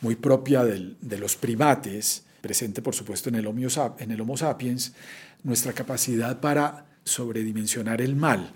muy 0.00 0.16
propia 0.16 0.64
de 0.64 1.18
los 1.18 1.36
primates, 1.36 2.24
presente 2.44 2.82
por 2.82 2.94
supuesto 2.94 3.30
en 3.30 3.36
el, 3.36 3.46
homo, 3.46 4.36
sapiens, 4.36 4.92
nuestra 5.42 5.72
capacidad 5.72 6.40
para 6.40 6.86
sobredimensionar 7.04 8.00
el 8.00 8.14
mal 8.14 8.52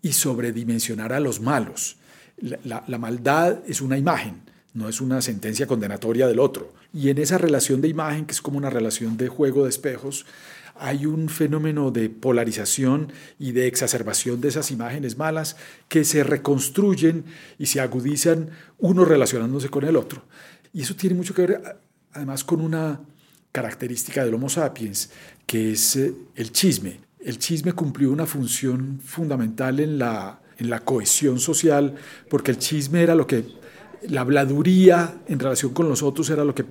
y 0.00 0.12
sobredimensionar 0.12 1.12
a 1.12 1.20
los 1.20 1.40
malos. 1.40 1.96
la 2.40 2.98
maldad 2.98 3.58
es 3.66 3.80
una 3.80 3.98
imagen 3.98 4.44
no 4.74 4.88
es 4.88 5.00
una 5.00 5.22
sentencia 5.22 5.66
condenatoria 5.66 6.26
del 6.26 6.40
otro. 6.40 6.72
Y 6.92 7.08
en 7.08 7.18
esa 7.18 7.38
relación 7.38 7.80
de 7.80 7.88
imagen, 7.88 8.26
que 8.26 8.32
es 8.32 8.42
como 8.42 8.58
una 8.58 8.70
relación 8.70 9.16
de 9.16 9.28
juego 9.28 9.62
de 9.62 9.70
espejos, 9.70 10.26
hay 10.74 11.06
un 11.06 11.28
fenómeno 11.28 11.92
de 11.92 12.10
polarización 12.10 13.12
y 13.38 13.52
de 13.52 13.68
exacerbación 13.68 14.40
de 14.40 14.48
esas 14.48 14.72
imágenes 14.72 15.16
malas 15.16 15.56
que 15.88 16.04
se 16.04 16.24
reconstruyen 16.24 17.24
y 17.56 17.66
se 17.66 17.80
agudizan 17.80 18.50
uno 18.78 19.04
relacionándose 19.04 19.68
con 19.68 19.84
el 19.84 19.96
otro. 19.96 20.24
Y 20.72 20.82
eso 20.82 20.96
tiene 20.96 21.14
mucho 21.14 21.34
que 21.34 21.46
ver 21.46 21.78
además 22.12 22.42
con 22.42 22.60
una 22.60 23.00
característica 23.54 24.24
del 24.24 24.34
Homo 24.34 24.48
sapiens, 24.48 25.10
que 25.46 25.70
es 25.70 25.94
eh, 25.94 26.12
el 26.34 26.50
chisme. 26.50 26.98
El 27.20 27.38
chisme 27.38 27.72
cumplió 27.72 28.10
una 28.10 28.26
función 28.26 28.98
fundamental 29.00 29.78
en 29.78 29.96
la, 29.96 30.42
en 30.58 30.68
la 30.68 30.80
cohesión 30.80 31.38
social, 31.38 31.94
porque 32.28 32.50
el 32.50 32.58
chisme 32.58 33.04
era 33.04 33.14
lo 33.14 33.28
que 33.28 33.44
la 34.08 34.22
habladuría 34.22 35.20
en 35.28 35.38
relación 35.38 35.72
con 35.72 35.88
los 35.88 36.02
otros 36.02 36.28
era 36.30 36.44
lo 36.44 36.52
que, 36.52 36.64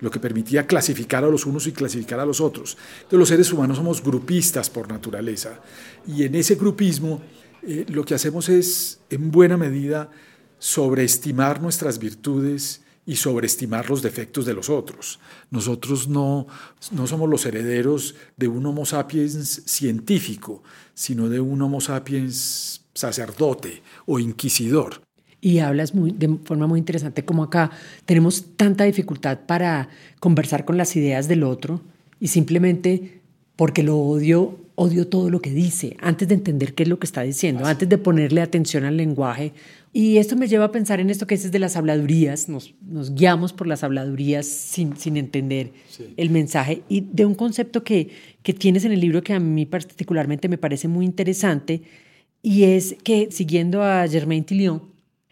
lo 0.00 0.10
que 0.10 0.18
permitía 0.18 0.66
clasificar 0.66 1.22
a 1.22 1.28
los 1.28 1.44
unos 1.44 1.66
y 1.66 1.72
clasificar 1.72 2.18
a 2.18 2.24
los 2.24 2.40
otros. 2.40 2.78
Entonces 2.94 3.18
los 3.18 3.28
seres 3.28 3.52
humanos 3.52 3.76
somos 3.76 4.02
grupistas 4.02 4.70
por 4.70 4.88
naturaleza 4.88 5.60
y 6.08 6.24
en 6.24 6.34
ese 6.34 6.54
grupismo 6.54 7.20
eh, 7.62 7.84
lo 7.88 8.04
que 8.04 8.14
hacemos 8.14 8.48
es 8.48 9.00
en 9.10 9.30
buena 9.30 9.58
medida 9.58 10.10
sobreestimar 10.58 11.60
nuestras 11.60 11.98
virtudes 11.98 12.80
y 13.04 13.16
sobreestimar 13.16 13.90
los 13.90 14.02
defectos 14.02 14.46
de 14.46 14.54
los 14.54 14.70
otros. 14.70 15.18
Nosotros 15.50 16.08
no, 16.08 16.46
no 16.92 17.06
somos 17.06 17.28
los 17.28 17.44
herederos 17.46 18.14
de 18.36 18.48
un 18.48 18.64
Homo 18.66 18.86
sapiens 18.86 19.62
científico, 19.66 20.62
sino 20.94 21.28
de 21.28 21.40
un 21.40 21.60
Homo 21.62 21.80
sapiens 21.80 22.84
sacerdote 22.94 23.82
o 24.06 24.18
inquisidor 24.18 25.02
y 25.44 25.58
hablas 25.58 25.92
de 25.94 26.38
forma 26.44 26.68
muy 26.68 26.78
interesante 26.78 27.24
como 27.24 27.42
acá 27.42 27.70
tenemos 28.06 28.56
tanta 28.56 28.84
dificultad 28.84 29.40
para 29.46 29.88
conversar 30.20 30.64
con 30.64 30.76
las 30.76 30.94
ideas 30.94 31.26
del 31.26 31.42
otro 31.42 31.80
y 32.20 32.28
simplemente 32.28 33.20
porque 33.56 33.82
lo 33.82 33.98
odio, 33.98 34.56
odio 34.74 35.06
todo 35.08 35.30
lo 35.30 35.40
que 35.40 35.50
dice, 35.50 35.96
antes 36.00 36.28
de 36.28 36.34
entender 36.34 36.74
qué 36.74 36.84
es 36.84 36.88
lo 36.88 36.98
que 36.98 37.06
está 37.06 37.22
diciendo, 37.22 37.66
antes 37.66 37.88
de 37.88 37.98
ponerle 37.98 38.40
atención 38.40 38.84
al 38.84 38.96
lenguaje. 38.96 39.52
Y 39.92 40.16
esto 40.16 40.36
me 40.36 40.48
lleva 40.48 40.66
a 40.66 40.72
pensar 40.72 41.00
en 41.00 41.10
esto 41.10 41.26
que 41.26 41.34
dices 41.34 41.52
de 41.52 41.58
las 41.58 41.76
habladurías, 41.76 42.48
nos, 42.48 42.74
nos 42.80 43.14
guiamos 43.14 43.52
por 43.52 43.66
las 43.66 43.84
habladurías 43.84 44.46
sin, 44.46 44.96
sin 44.96 45.16
entender 45.16 45.72
el 46.16 46.30
mensaje. 46.30 46.82
Y 46.88 47.02
de 47.12 47.26
un 47.26 47.34
concepto 47.34 47.84
que, 47.84 48.08
que 48.42 48.54
tienes 48.54 48.84
en 48.84 48.92
el 48.92 49.00
libro 49.00 49.22
que 49.22 49.34
a 49.34 49.40
mí 49.40 49.66
particularmente 49.66 50.48
me 50.48 50.58
parece 50.58 50.88
muy 50.88 51.04
interesante 51.04 51.82
y 52.42 52.64
es 52.64 52.96
que 53.04 53.28
siguiendo 53.30 53.82
a 53.82 54.06
Germain 54.08 54.44
Tillion, 54.44 54.82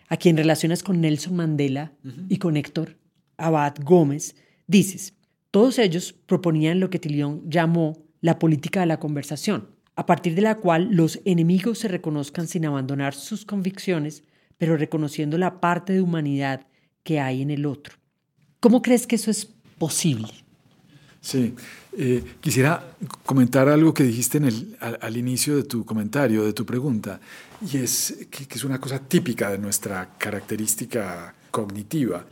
a 0.08 0.16
quien 0.16 0.36
relacionas 0.36 0.82
con 0.82 1.00
Nelson 1.00 1.34
Mandela 1.36 1.92
y 2.28 2.38
con 2.38 2.56
Héctor 2.56 2.96
Abad 3.36 3.74
Gómez, 3.82 4.36
dices, 4.66 5.14
todos 5.50 5.78
ellos 5.78 6.14
proponían 6.26 6.78
lo 6.78 6.90
que 6.90 7.00
Tillion 7.00 7.42
llamó 7.50 7.98
la 8.20 8.38
política 8.38 8.80
de 8.80 8.86
la 8.86 9.00
conversación, 9.00 9.68
a 9.96 10.06
partir 10.06 10.34
de 10.34 10.42
la 10.42 10.56
cual 10.56 10.88
los 10.92 11.20
enemigos 11.24 11.78
se 11.78 11.88
reconozcan 11.88 12.48
sin 12.48 12.66
abandonar 12.66 13.14
sus 13.14 13.44
convicciones, 13.44 14.22
pero 14.58 14.76
reconociendo 14.76 15.38
la 15.38 15.60
parte 15.60 15.92
de 15.92 16.00
humanidad 16.00 16.66
que 17.02 17.20
hay 17.20 17.42
en 17.42 17.50
el 17.50 17.66
otro. 17.66 17.96
¿Cómo 18.60 18.82
crees 18.82 19.06
que 19.06 19.16
eso 19.16 19.30
es 19.30 19.46
posible? 19.78 20.28
Sí, 21.22 21.54
eh, 21.98 22.24
quisiera 22.40 22.94
comentar 23.26 23.68
algo 23.68 23.92
que 23.92 24.04
dijiste 24.04 24.38
en 24.38 24.44
el, 24.44 24.76
al, 24.80 25.16
inicio 25.16 25.56
de 25.56 25.64
tu 25.64 25.84
comentario, 25.84 26.44
de 26.44 26.54
tu 26.54 26.64
pregunta, 26.64 27.20
y 27.60 27.76
es 27.76 28.26
que, 28.30 28.46
es 28.50 28.64
una 28.64 28.80
cosa 28.80 28.98
típica 29.00 29.50
de 29.50 29.58
nuestra 29.58 30.14
característica 30.16 31.34
cognitiva, 31.50 32.24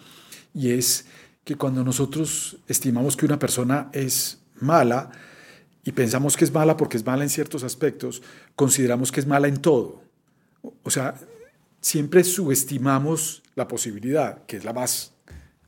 y 0.54 0.70
es 0.70 1.06
que 1.44 1.56
cuando 1.56 1.84
nosotros 1.84 2.56
estimamos 2.66 3.16
que 3.16 3.26
una 3.26 3.38
persona 3.38 3.90
es 3.92 4.38
mala 4.60 5.10
y 5.88 5.92
pensamos 5.92 6.36
que 6.36 6.44
es 6.44 6.52
mala 6.52 6.76
porque 6.76 6.98
es 6.98 7.06
mala 7.06 7.22
en 7.22 7.30
ciertos 7.30 7.64
aspectos, 7.64 8.20
consideramos 8.54 9.10
que 9.10 9.20
es 9.20 9.26
mala 9.26 9.48
en 9.48 9.56
todo. 9.56 10.02
O 10.82 10.90
sea, 10.90 11.14
siempre 11.80 12.24
subestimamos 12.24 13.42
la 13.54 13.66
posibilidad, 13.68 14.44
que 14.44 14.58
es 14.58 14.66
la 14.66 14.74
más 14.74 15.14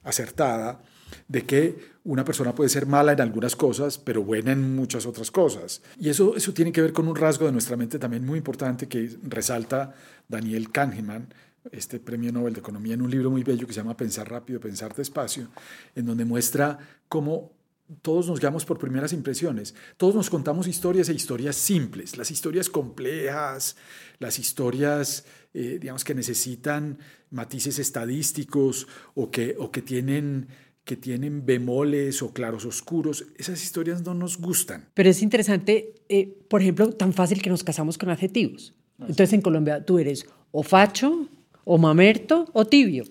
acertada, 0.04 0.82
de 1.26 1.46
que 1.46 1.94
una 2.04 2.22
persona 2.22 2.54
puede 2.54 2.68
ser 2.68 2.84
mala 2.84 3.12
en 3.12 3.22
algunas 3.22 3.56
cosas, 3.56 3.96
pero 3.96 4.22
buena 4.22 4.52
en 4.52 4.76
muchas 4.76 5.06
otras 5.06 5.30
cosas. 5.30 5.80
Y 5.98 6.10
eso, 6.10 6.36
eso 6.36 6.52
tiene 6.52 6.70
que 6.70 6.82
ver 6.82 6.92
con 6.92 7.08
un 7.08 7.16
rasgo 7.16 7.46
de 7.46 7.52
nuestra 7.52 7.78
mente 7.78 7.98
también 7.98 8.26
muy 8.26 8.36
importante 8.36 8.88
que 8.88 9.16
resalta 9.22 9.94
Daniel 10.28 10.70
Kahneman, 10.70 11.32
este 11.72 11.98
premio 11.98 12.30
Nobel 12.30 12.52
de 12.52 12.60
Economía, 12.60 12.92
en 12.92 13.00
un 13.00 13.10
libro 13.10 13.30
muy 13.30 13.42
bello 13.42 13.66
que 13.66 13.72
se 13.72 13.80
llama 13.80 13.96
Pensar 13.96 14.30
rápido, 14.30 14.60
pensar 14.60 14.94
despacio, 14.94 15.48
en 15.94 16.04
donde 16.04 16.26
muestra 16.26 16.78
cómo 17.08 17.52
todos 18.02 18.28
nos 18.28 18.40
guiamos 18.40 18.64
por 18.64 18.78
primeras 18.78 19.12
impresiones. 19.12 19.74
Todos 19.96 20.14
nos 20.14 20.30
contamos 20.30 20.66
historias 20.66 21.08
e 21.08 21.14
historias 21.14 21.56
simples. 21.56 22.16
Las 22.16 22.30
historias 22.30 22.68
complejas, 22.68 23.76
las 24.18 24.38
historias, 24.38 25.24
eh, 25.54 25.78
digamos, 25.80 26.04
que 26.04 26.14
necesitan 26.14 26.98
matices 27.30 27.78
estadísticos 27.78 28.86
o 29.14 29.30
que, 29.30 29.56
o 29.58 29.70
que 29.70 29.82
tienen 29.82 30.48
que 30.84 30.96
tienen 30.96 31.46
bemoles 31.46 32.20
o 32.22 32.32
claros 32.32 32.64
oscuros, 32.64 33.26
esas 33.36 33.62
historias 33.62 34.02
no 34.02 34.14
nos 34.14 34.38
gustan. 34.38 34.88
Pero 34.94 35.10
es 35.10 35.22
interesante, 35.22 35.94
eh, 36.08 36.36
por 36.48 36.62
ejemplo, 36.62 36.90
tan 36.90 37.12
fácil 37.12 37.42
que 37.42 37.50
nos 37.50 37.62
casamos 37.62 37.96
con 37.96 38.08
adjetivos. 38.08 38.74
Entonces 38.98 39.32
en 39.34 39.40
Colombia 39.40 39.84
tú 39.84 39.98
eres 39.98 40.26
o 40.50 40.62
facho, 40.62 41.28
o 41.64 41.78
mamerto, 41.78 42.48
o 42.52 42.64
tibio. 42.64 43.04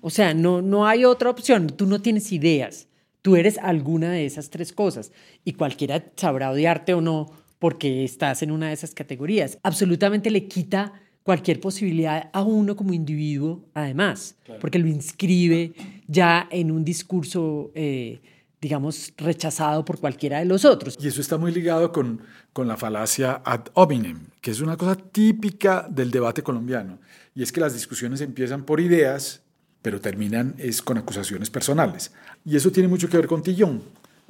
O 0.00 0.08
sea, 0.08 0.32
no, 0.32 0.62
no 0.62 0.86
hay 0.86 1.04
otra 1.04 1.28
opción, 1.28 1.66
tú 1.66 1.84
no 1.84 2.00
tienes 2.00 2.32
ideas. 2.32 2.88
Tú 3.22 3.36
eres 3.36 3.58
alguna 3.58 4.10
de 4.10 4.26
esas 4.26 4.50
tres 4.50 4.72
cosas 4.72 5.12
y 5.44 5.52
cualquiera 5.52 6.04
sabrá 6.16 6.50
odiarte 6.50 6.94
o 6.94 7.00
no 7.00 7.30
porque 7.58 8.04
estás 8.04 8.42
en 8.42 8.50
una 8.50 8.68
de 8.68 8.72
esas 8.72 8.94
categorías. 8.94 9.58
Absolutamente 9.62 10.30
le 10.30 10.48
quita 10.48 10.94
cualquier 11.22 11.60
posibilidad 11.60 12.30
a 12.32 12.42
uno 12.42 12.74
como 12.74 12.92
individuo, 12.92 13.62
además, 13.74 14.36
porque 14.60 14.78
lo 14.78 14.88
inscribe 14.88 15.72
ya 16.08 16.48
en 16.50 16.70
un 16.70 16.84
discurso, 16.84 17.70
eh, 17.74 18.20
digamos, 18.60 19.12
rechazado 19.16 19.84
por 19.84 20.00
cualquiera 20.00 20.38
de 20.38 20.46
los 20.46 20.64
otros. 20.64 20.96
Y 20.98 21.08
eso 21.08 21.20
está 21.20 21.36
muy 21.36 21.52
ligado 21.52 21.92
con, 21.92 22.22
con 22.52 22.66
la 22.66 22.76
falacia 22.76 23.42
ad 23.44 23.66
hominem, 23.74 24.26
que 24.40 24.50
es 24.50 24.60
una 24.60 24.76
cosa 24.76 24.96
típica 24.96 25.86
del 25.88 26.10
debate 26.10 26.42
colombiano, 26.42 26.98
y 27.34 27.42
es 27.42 27.52
que 27.52 27.60
las 27.60 27.74
discusiones 27.74 28.22
empiezan 28.22 28.64
por 28.64 28.80
ideas, 28.80 29.42
pero 29.82 30.00
terminan 30.00 30.54
es 30.58 30.82
con 30.82 30.98
acusaciones 30.98 31.50
personales. 31.50 32.12
Y 32.44 32.56
eso 32.56 32.70
tiene 32.70 32.88
mucho 32.88 33.08
que 33.08 33.16
ver 33.16 33.26
con 33.26 33.42
Tillón 33.42 33.82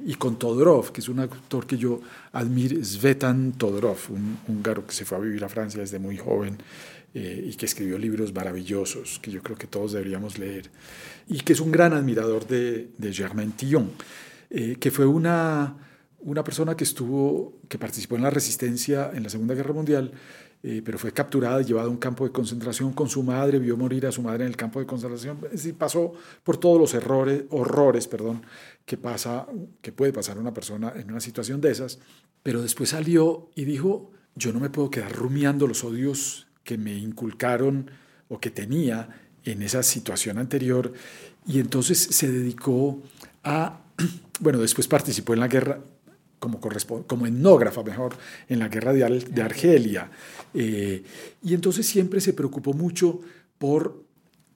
y 0.05 0.15
con 0.15 0.37
Todorov, 0.37 0.91
que 0.91 1.01
es 1.01 1.09
un 1.09 1.19
actor 1.19 1.65
que 1.65 1.77
yo 1.77 2.01
admiro, 2.31 2.83
Svetan 2.83 3.53
Todorov, 3.53 3.97
un 4.09 4.37
húngaro 4.47 4.85
que 4.85 4.93
se 4.93 5.05
fue 5.05 5.17
a 5.17 5.21
vivir 5.21 5.43
a 5.43 5.49
Francia 5.49 5.79
desde 5.79 5.99
muy 5.99 6.17
joven 6.17 6.57
eh, 7.13 7.49
y 7.49 7.55
que 7.55 7.65
escribió 7.65 7.97
libros 7.97 8.33
maravillosos 8.33 9.19
que 9.19 9.31
yo 9.31 9.41
creo 9.41 9.57
que 9.57 9.67
todos 9.67 9.93
deberíamos 9.93 10.39
leer, 10.39 10.69
y 11.27 11.39
que 11.41 11.53
es 11.53 11.59
un 11.59 11.71
gran 11.71 11.93
admirador 11.93 12.47
de, 12.47 12.89
de 12.97 13.13
Germain 13.13 13.51
Tillon, 13.51 13.91
eh, 14.49 14.77
que 14.79 14.91
fue 14.91 15.05
una, 15.05 15.75
una 16.19 16.43
persona 16.43 16.75
que 16.75 16.83
estuvo, 16.83 17.59
que 17.67 17.77
participó 17.77 18.15
en 18.15 18.23
la 18.23 18.29
resistencia 18.29 19.11
en 19.13 19.23
la 19.23 19.29
Segunda 19.29 19.55
Guerra 19.55 19.73
Mundial 19.73 20.11
eh, 20.63 20.81
pero 20.85 20.99
fue 20.99 21.11
capturada 21.11 21.59
y 21.61 21.65
llevada 21.65 21.87
a 21.87 21.89
un 21.89 21.97
campo 21.97 22.23
de 22.23 22.31
concentración 22.31 22.93
con 22.93 23.09
su 23.09 23.23
madre, 23.23 23.57
vio 23.57 23.77
morir 23.77 24.05
a 24.05 24.11
su 24.11 24.21
madre 24.21 24.43
en 24.43 24.49
el 24.49 24.55
campo 24.55 24.79
de 24.79 24.85
concentración, 24.85 25.39
es 25.51 25.67
pasó 25.73 26.13
por 26.43 26.57
todos 26.57 26.79
los 26.79 26.93
errores, 26.93 27.45
horrores 27.49 28.07
perdón, 28.07 28.43
que, 28.85 28.95
pasa, 28.95 29.47
que 29.81 29.91
puede 29.91 30.13
pasar 30.13 30.37
una 30.37 30.53
persona 30.53 30.93
en 30.95 31.09
una 31.09 31.19
situación 31.19 31.61
de 31.61 31.71
esas, 31.71 31.99
pero 32.43 32.61
después 32.61 32.89
salió 32.89 33.49
y 33.55 33.65
dijo, 33.65 34.11
yo 34.35 34.53
no 34.53 34.59
me 34.59 34.69
puedo 34.69 34.91
quedar 34.91 35.11
rumiando 35.13 35.65
los 35.65 35.83
odios 35.83 36.47
que 36.63 36.77
me 36.77 36.95
inculcaron 36.95 37.89
o 38.29 38.39
que 38.39 38.51
tenía 38.51 39.09
en 39.43 39.63
esa 39.63 39.81
situación 39.81 40.37
anterior, 40.37 40.93
y 41.47 41.59
entonces 41.59 41.97
se 41.97 42.31
dedicó 42.31 43.01
a, 43.43 43.81
bueno, 44.39 44.59
después 44.59 44.87
participó 44.87 45.33
en 45.33 45.39
la 45.39 45.47
guerra, 45.47 45.79
como, 46.41 46.59
como 47.07 47.25
etnógrafa 47.25 47.83
mejor 47.83 48.17
en 48.49 48.59
la 48.59 48.67
guerra 48.67 48.91
de, 48.91 49.19
de 49.21 49.41
Argelia. 49.41 50.11
Eh, 50.53 51.03
y 51.41 51.53
entonces 51.53 51.85
siempre 51.85 52.19
se 52.19 52.33
preocupó 52.33 52.73
mucho 52.73 53.21
por 53.57 54.11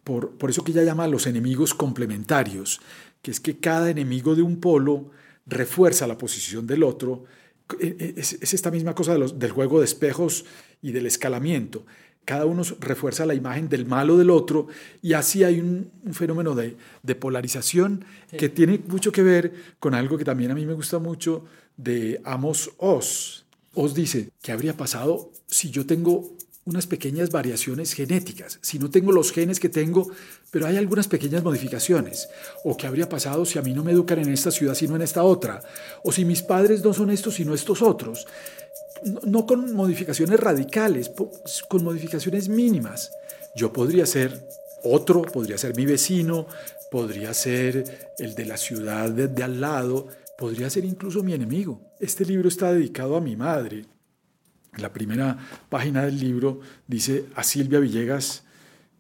por, 0.06 0.38
por 0.38 0.52
eso 0.52 0.64
que 0.64 0.72
ella 0.72 0.84
llama 0.84 1.06
a 1.06 1.08
los 1.10 1.26
enemigos 1.26 1.74
complementarios, 1.74 2.80
que 3.22 3.32
es 3.32 3.40
que 3.42 3.58
cada 3.58 3.90
enemigo 3.90 4.36
de 4.36 4.44
un 4.44 4.62
polo 4.62 5.10
refuerza 5.48 6.06
la 6.08 6.18
posición 6.18 6.68
del 6.68 6.84
otro. 6.84 7.26
E, 7.82 7.88
e, 8.00 8.14
es, 8.16 8.54
esta 8.54 8.70
misma 8.70 8.94
cosa 8.94 9.14
de 9.14 9.20
los, 9.20 9.40
del 9.40 9.52
juego 9.52 9.80
de 9.80 9.86
espejos 9.86 10.46
y 10.82 10.92
del 10.92 11.08
escalamiento. 11.08 11.88
Cada 12.24 12.46
uno 12.46 12.62
refuerza 12.80 13.26
la 13.26 13.34
imagen 13.34 13.68
del 13.68 13.88
malo 13.88 14.16
del 14.16 14.30
otro 14.30 14.68
y 15.02 15.14
así 15.14 15.44
hay 15.44 15.60
un, 15.60 15.92
fenómeno 16.14 16.54
de, 16.54 16.78
de 17.02 17.16
polarización 17.16 18.06
que 18.38 18.50
tiene 18.50 18.80
mucho 18.88 19.12
que 19.12 19.24
ver 19.24 19.54
con 19.80 19.96
algo 19.96 20.20
que 20.20 20.26
también 20.26 20.52
a 20.52 20.56
mí 20.56 20.68
me 20.68 20.74
gusta 20.74 21.00
mucho 21.00 21.46
de 21.78 22.22
Amos 22.24 22.72
Oz. 22.78 23.46
Oz 23.74 23.94
dice, 23.94 24.30
¿qué 24.42 24.52
habría 24.52 24.78
pasado 24.78 25.32
si 25.48 25.70
yo 25.70 25.86
tengo 25.86 26.36
unas 26.66 26.88
pequeñas 26.88 27.30
variaciones 27.30 27.94
genéticas. 27.94 28.58
Si 28.62 28.80
no 28.80 28.90
tengo 28.90 29.12
los 29.12 29.32
genes 29.32 29.60
que 29.60 29.70
tengo, 29.70 30.10
pero 30.50 30.66
hay 30.66 30.78
algunas 30.78 31.08
pequeñas 31.08 31.44
modificaciones. 31.44 32.28
O 32.64 32.76
qué 32.76 32.88
habría 32.88 33.08
pasado 33.08 33.46
si 33.46 33.60
a 33.60 33.62
mí 33.62 33.72
no 33.72 33.84
me 33.84 33.92
educan 33.92 34.20
en 34.20 34.34
esta 34.34 34.50
ciudad 34.50 34.74
sino 34.74 34.96
en 34.96 35.04
esta 35.04 35.24
otra. 35.24 35.62
O 36.04 36.12
si 36.12 36.26
mis 36.26 36.42
padres 36.42 36.84
no 36.84 36.94
son 36.94 37.12
estos 37.12 37.36
sino 37.36 37.54
estos 37.54 37.84
otros. 37.84 38.26
No, 39.24 39.46
con 39.46 39.76
modificaciones 39.76 40.40
radicales, 40.40 41.12
con 41.68 41.84
modificaciones 41.84 42.50
mínimas. 42.50 43.12
Yo 43.56 43.72
podría 43.72 44.08
ser 44.08 44.48
otro, 44.84 45.22
podría 45.22 45.60
ser 45.60 45.76
mi 45.76 45.86
vecino, 45.86 46.48
podría 46.90 47.34
ser 47.36 48.12
el 48.18 48.34
de 48.34 48.46
la 48.46 48.58
ciudad 48.58 49.12
de 49.12 49.44
al 49.44 49.62
lado, 49.62 50.08
podría 50.38 50.70
ser 50.70 50.86
incluso 50.86 51.24
mi 51.24 51.34
enemigo. 51.34 51.82
Este 52.00 52.26
libro 52.26 52.48
está 52.48 52.74
dedicado 52.74 53.16
a 53.16 53.22
mi 53.22 53.36
madre, 53.36 53.86
la 54.78 54.92
primera 54.92 55.38
página 55.70 56.04
del 56.04 56.20
libro 56.20 56.60
dice 56.88 57.26
a 57.36 57.44
Silvia 57.44 57.80
Villegas 57.80 58.44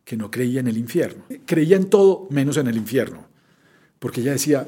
que 0.05 0.15
no 0.15 0.31
creía 0.31 0.59
en 0.59 0.67
el 0.67 0.77
infierno. 0.77 1.23
Creía 1.45 1.75
en 1.75 1.89
todo 1.89 2.27
menos 2.29 2.57
en 2.57 2.67
el 2.67 2.77
infierno. 2.77 3.25
Porque 3.99 4.21
ella 4.21 4.31
decía, 4.31 4.67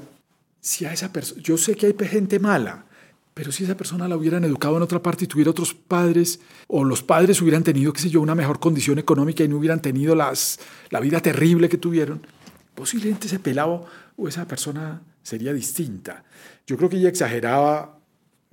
si 0.59 0.85
a 0.85 0.91
esa 0.91 1.13
persona, 1.13 1.41
yo 1.41 1.57
sé 1.57 1.75
que 1.75 1.85
hay 1.85 1.95
gente 2.07 2.39
mala, 2.39 2.85
pero 3.33 3.51
si 3.51 3.63
esa 3.63 3.77
persona 3.77 4.07
la 4.07 4.17
hubieran 4.17 4.43
educado 4.43 4.77
en 4.77 4.83
otra 4.83 5.01
parte 5.01 5.25
y 5.25 5.27
tuviera 5.27 5.51
otros 5.51 5.73
padres, 5.73 6.39
o 6.67 6.83
los 6.83 7.03
padres 7.03 7.41
hubieran 7.41 7.63
tenido, 7.63 7.93
qué 7.93 8.01
sé 8.01 8.09
yo, 8.09 8.19
una 8.19 8.35
mejor 8.35 8.59
condición 8.59 8.97
económica 8.97 9.43
y 9.43 9.47
no 9.47 9.57
hubieran 9.57 9.81
tenido 9.81 10.15
la 10.15 10.99
vida 10.99 11.21
terrible 11.21 11.69
que 11.69 11.77
tuvieron, 11.77 12.25
posiblemente 12.73 13.27
ese 13.27 13.39
pelado 13.39 13.85
o 14.17 14.27
esa 14.27 14.47
persona 14.47 15.01
sería 15.21 15.53
distinta. 15.53 16.23
Yo 16.67 16.75
creo 16.75 16.89
que 16.89 16.97
ella 16.97 17.07
exageraba 17.07 17.97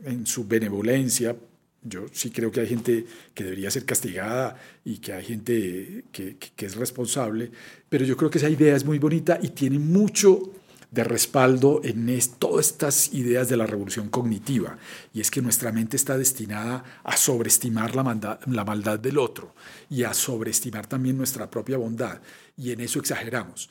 en 0.04 0.24
su 0.24 0.46
benevolencia. 0.46 1.36
Yo 1.82 2.06
sí 2.12 2.30
creo 2.30 2.50
que 2.50 2.60
hay 2.60 2.68
gente 2.68 3.04
que 3.34 3.42
debería 3.42 3.70
ser 3.72 3.84
castigada 3.84 4.56
y 4.84 4.98
que 4.98 5.12
hay 5.12 5.24
gente 5.24 6.04
que, 6.12 6.38
es 6.56 6.76
responsable, 6.76 7.50
pero 7.88 8.04
yo 8.04 8.16
creo 8.16 8.30
que 8.30 8.38
esa 8.38 8.48
idea 8.48 8.76
es 8.76 8.84
muy 8.84 8.98
bonita 8.98 9.38
y 9.42 9.48
tiene 9.48 9.80
mucho 9.80 10.52
de 10.92 11.02
respaldo 11.02 11.80
en 11.82 12.20
todas 12.38 12.66
estas 12.66 13.12
ideas 13.12 13.48
de 13.48 13.56
la 13.56 13.66
revolución 13.66 14.08
cognitiva, 14.08 14.78
y 15.12 15.20
es 15.20 15.28
que 15.28 15.42
nuestra 15.42 15.72
mente 15.72 15.96
está 15.96 16.16
destinada 16.16 16.84
a 17.02 17.16
sobreestimar 17.16 17.96
la 17.96 18.38
la 18.46 18.64
maldad 18.64 19.00
del 19.00 19.18
otro 19.18 19.56
y 19.90 20.04
a 20.04 20.14
sobreestimar 20.14 20.86
también 20.86 21.16
nuestra 21.16 21.50
propia 21.50 21.78
bondad, 21.78 22.20
y 22.56 22.70
en 22.70 22.80
eso 22.80 23.00
exageramos. 23.00 23.70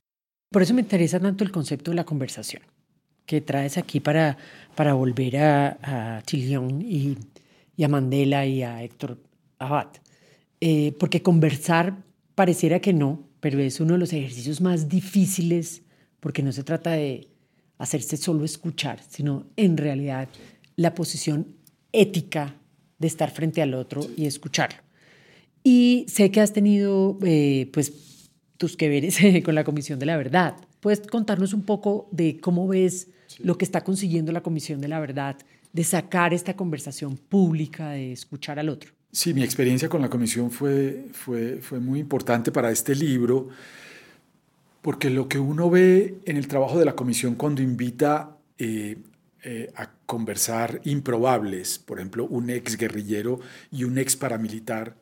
Por 0.52 0.62
eso 0.62 0.74
me 0.74 0.82
interesa 0.82 1.18
tanto 1.18 1.46
el 1.46 1.52
concepto 1.52 1.92
de 1.92 1.96
la 1.96 2.04
conversación 2.04 2.62
que 3.26 3.42
traes 3.42 3.78
aquí 3.78 4.00
para, 4.00 4.38
para 4.76 4.94
volver 4.94 5.38
a, 5.38 6.18
a 6.18 6.24
y 7.76 7.84
a 7.84 7.88
Mandela 7.88 8.46
y 8.46 8.64
a 8.64 8.84
Héctor 8.84 9.18
Abad. 9.60 9.88
Eh, 10.62 10.94
porque 11.00 11.22
conversar 11.22 12.04
pareciera 12.36 12.80
que 12.80 12.94
no, 12.94 13.28
pero 13.40 13.60
es 13.60 13.80
uno 13.80 13.94
de 13.94 14.00
los 14.00 14.14
ejercicios 14.14 14.62
más 14.62 14.88
difíciles 14.88 15.82
porque 16.20 16.44
no 16.44 16.52
se 16.52 16.64
trata 16.64 16.92
de 16.92 17.28
hacerse 17.78 18.16
solo 18.18 18.46
escuchar, 18.46 19.02
sino 19.10 19.48
en 19.58 19.76
realidad 19.78 20.30
la 20.76 20.96
posición 20.96 21.58
ética 21.92 22.56
de 22.98 23.08
estar 23.08 23.30
frente 23.32 23.62
al 23.62 23.74
otro 23.74 24.06
y 24.16 24.26
escucharlo. 24.26 24.80
Y 25.64 26.06
sé 26.08 26.32
que 26.32 26.42
has 26.42 26.54
tenido 26.54 27.18
eh, 27.24 27.70
pues 27.74 28.30
tus 28.58 28.78
que 28.78 28.90
veres 28.90 29.18
con 29.44 29.56
la 29.56 29.64
Comisión 29.64 30.00
de 30.00 30.06
la 30.06 30.18
Verdad. 30.18 30.56
¿Puedes 30.84 31.00
contarnos 31.08 31.54
un 31.54 31.64
poco 31.64 32.10
de 32.12 32.42
cómo 32.42 32.68
ves 32.68 33.08
lo 33.40 33.58
que 33.58 33.64
está 33.64 33.86
consiguiendo 33.86 34.34
la 34.34 34.44
Comisión 34.44 34.82
de 34.82 34.90
la 34.90 35.00
Verdad 35.00 35.38
de 35.72 35.84
sacar 35.86 36.34
esta 36.34 36.58
conversación 36.58 37.16
pública, 37.16 37.92
de 37.92 38.12
escuchar 38.12 38.60
al 38.60 38.68
otro. 38.68 38.92
Sí, 39.10 39.34
mi 39.34 39.44
experiencia 39.44 39.88
con 39.88 40.02
la 40.02 40.10
comisión 40.10 40.52
fue, 40.52 41.06
fue, 41.14 41.60
fue 41.62 41.80
muy 41.80 42.00
importante 42.00 42.52
para 42.52 42.70
este 42.70 42.96
libro, 42.96 43.48
porque 44.82 45.10
lo 45.10 45.30
que 45.30 45.40
uno 45.40 45.70
ve 45.70 46.20
en 46.26 46.36
el 46.36 46.50
trabajo 46.50 46.78
de 46.78 46.84
la 46.84 46.98
comisión 46.98 47.36
cuando 47.36 47.62
invita 47.62 48.36
eh, 48.58 48.98
eh, 49.42 49.72
a 49.78 49.90
conversar 50.06 50.82
improbables, 50.84 51.80
por 51.80 52.00
ejemplo, 52.00 52.26
un 52.26 52.50
ex 52.50 52.76
guerrillero 52.76 53.40
y 53.72 53.86
un 53.86 53.98
ex 53.98 54.18
paramilitar, 54.18 54.98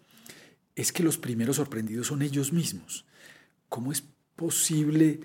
es 0.76 0.92
que 0.92 1.02
los 1.02 1.18
primeros 1.18 1.56
sorprendidos 1.56 2.06
son 2.06 2.22
ellos 2.22 2.54
mismos. 2.54 3.04
¿Cómo 3.68 3.92
es 3.92 4.04
posible 4.36 5.22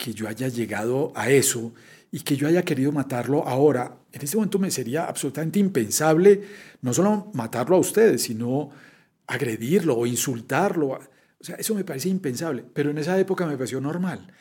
que 0.00 0.14
yo 0.14 0.28
haya 0.28 0.48
llegado 0.48 1.12
a 1.14 1.30
eso 1.30 1.74
y 2.10 2.20
que 2.20 2.34
yo 2.34 2.48
haya 2.48 2.62
querido 2.62 2.90
matarlo 2.90 3.46
ahora, 3.46 3.98
en 4.10 4.22
ese 4.22 4.36
momento 4.36 4.58
me 4.58 4.70
sería 4.70 5.04
absolutamente 5.04 5.58
impensable 5.58 6.40
no 6.80 6.94
solo 6.94 7.30
matarlo 7.34 7.76
a 7.76 7.80
ustedes, 7.80 8.22
sino 8.22 8.70
agredirlo 9.26 9.98
o 9.98 10.06
insultarlo. 10.06 10.98
O 11.38 11.44
sea, 11.44 11.56
eso 11.56 11.74
me 11.74 11.84
parece 11.84 12.08
impensable, 12.08 12.64
pero 12.72 12.88
en 12.90 12.96
esa 12.96 13.18
época 13.18 13.44
me 13.46 13.58
pareció 13.58 13.78
normal. 13.80 14.32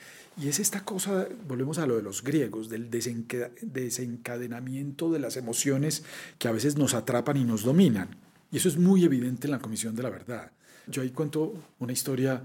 Y 0.42 0.48
es 0.48 0.60
esta 0.60 0.86
cosa, 0.86 1.28
volvemos 1.46 1.78
a 1.78 1.86
lo 1.86 1.98
de 1.98 2.04
los 2.04 2.24
griegos, 2.24 2.70
del 2.70 2.90
desencadenamiento 2.90 5.12
de 5.12 5.20
las 5.20 5.36
emociones 5.36 6.06
que 6.38 6.48
a 6.48 6.54
veces 6.54 6.78
nos 6.78 6.94
atrapan 6.94 7.36
y 7.36 7.44
nos 7.44 7.64
dominan. 7.64 8.16
Y 8.50 8.56
eso 8.58 8.70
es 8.70 8.78
muy 8.78 9.04
evidente 9.04 9.48
en 9.48 9.52
la 9.52 9.60
Comisión 9.60 9.98
de 9.98 10.04
la 10.04 10.10
Verdad. 10.10 10.54
Yo 10.88 11.02
ahí 11.02 11.10
cuento 11.10 11.62
una 11.80 11.92
historia 11.92 12.42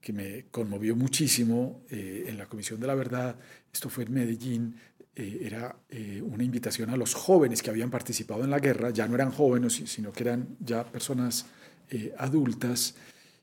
que 0.00 0.12
me 0.12 0.46
conmovió 0.50 0.94
muchísimo 0.94 1.82
eh, 1.90 2.26
en 2.28 2.38
la 2.38 2.46
Comisión 2.46 2.80
de 2.80 2.86
la 2.86 2.94
Verdad. 2.94 3.36
Esto 3.72 3.88
fue 3.90 4.04
en 4.04 4.12
Medellín. 4.12 4.76
Eh, 5.14 5.40
era 5.42 5.76
eh, 5.90 6.22
una 6.22 6.44
invitación 6.44 6.90
a 6.90 6.96
los 6.96 7.14
jóvenes 7.14 7.62
que 7.62 7.70
habían 7.70 7.90
participado 7.90 8.44
en 8.44 8.50
la 8.50 8.60
guerra. 8.60 8.90
Ya 8.90 9.08
no 9.08 9.16
eran 9.16 9.32
jóvenes, 9.32 9.82
sino 9.86 10.12
que 10.12 10.24
eran 10.24 10.56
ya 10.60 10.84
personas 10.84 11.46
adultas. 12.18 12.94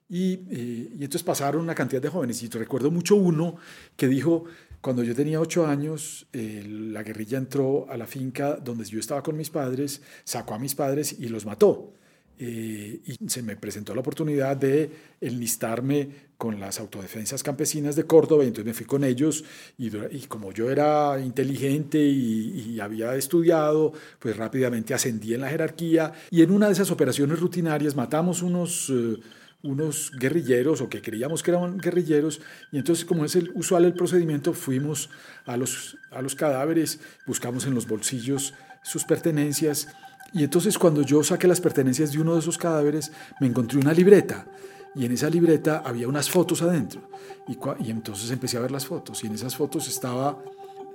Y, 0.08 0.34
y, 0.52 0.90
entonces 0.94 1.24
pasaron 1.24 1.62
una 1.62 1.76
cantidad 1.76 2.02
de 2.02 2.10
jóvenes. 2.10 2.42
Y 2.44 2.48
recuerdo 2.50 2.92
mucho 2.92 3.16
uno 3.16 3.58
que 3.98 4.08
dijo, 4.08 4.46
cuando 4.80 5.04
yo 5.04 5.16
tenía 5.16 5.42
ocho 5.42 5.66
años, 5.66 6.28
la 6.32 7.02
guerrilla 7.02 7.40
entró 7.40 7.88
a 7.90 7.98
la 7.98 8.06
finca 8.06 8.56
donde 8.56 8.86
yo 8.86 9.00
estaba 9.00 9.24
con 9.24 9.36
mis 9.36 9.50
padres, 9.50 10.02
sacó 10.24 10.54
a 10.54 10.60
mis 10.60 10.76
padres 10.76 11.16
y 11.20 11.28
los 11.28 11.46
mató. 11.46 11.96
Eh, 12.38 13.00
y 13.06 13.30
se 13.30 13.42
me 13.42 13.56
presentó 13.56 13.94
la 13.94 14.02
oportunidad 14.02 14.58
de 14.58 14.90
enlistarme 15.22 16.26
con 16.38 16.60
las 16.60 16.80
autodefensas 16.82 17.44
campesinas 17.44 17.96
de 17.96 18.04
Córdoba, 18.04 18.44
y 18.44 18.48
entonces 18.48 18.66
me 18.66 18.74
fui 18.74 18.86
con 18.86 19.06
ellos, 19.06 19.46
y, 19.78 19.90
como 20.28 20.52
yo 20.52 20.70
era 20.70 21.18
inteligente 21.20 21.98
y, 21.98 22.78
había 22.82 23.16
estudiado, 23.16 23.94
pues 24.20 24.36
rápidamente 24.36 24.94
ascendí 24.94 25.34
en 25.34 25.42
la 25.42 25.50
jerarquía, 25.50 26.12
y 26.30 26.42
en 26.42 26.52
una 26.52 26.68
de 26.68 26.74
esas 26.74 26.92
operaciones 26.92 27.40
rutinarias 27.40 27.96
matamos 27.96 28.42
unos... 28.42 28.90
Eh, 28.90 29.18
unos 29.64 30.12
guerrilleros 30.12 30.80
o 30.82 30.90
que 30.90 31.02
creíamos 31.02 31.42
que 31.42 31.50
eran 31.50 31.80
guerrilleros 31.80 32.40
y 32.72 32.78
entonces 32.78 33.04
como 33.04 33.26
es 33.26 33.36
el 33.36 33.50
usual 33.56 33.86
el 33.86 33.96
procedimiento 33.96 34.54
fuimos 34.54 35.10
a 35.44 35.58
los, 35.58 35.98
a 36.12 36.22
los 36.22 36.36
cadáveres, 36.36 37.00
buscamos 37.26 37.66
en 37.66 37.74
los 37.74 37.88
bolsillos 37.88 38.54
sus 38.84 39.06
pertenencias 39.06 39.88
y 40.36 40.44
entonces 40.44 40.78
cuando 40.78 41.02
yo 41.02 41.24
saqué 41.24 41.48
las 41.48 41.62
pertenencias 41.62 42.12
de 42.12 42.20
uno 42.20 42.34
de 42.34 42.42
esos 42.42 42.58
cadáveres, 42.58 43.10
me 43.40 43.48
encontré 43.48 43.80
una 43.80 43.94
libreta. 43.94 44.46
Y 44.94 45.06
en 45.06 45.14
esa 45.14 45.30
libreta 45.30 45.82
había 45.86 46.10
unas 46.10 46.30
fotos 46.30 46.62
adentro. 46.62 47.10
Y, 47.48 47.90
entonces 47.90 48.30
empecé 48.32 48.58
a 48.58 48.60
ver 48.60 48.72
las 48.72 48.86
fotos. 48.86 49.24
Y 49.24 49.28
en 49.28 49.36
esas 49.36 49.56
fotos 49.56 49.88
estaba 49.88 50.44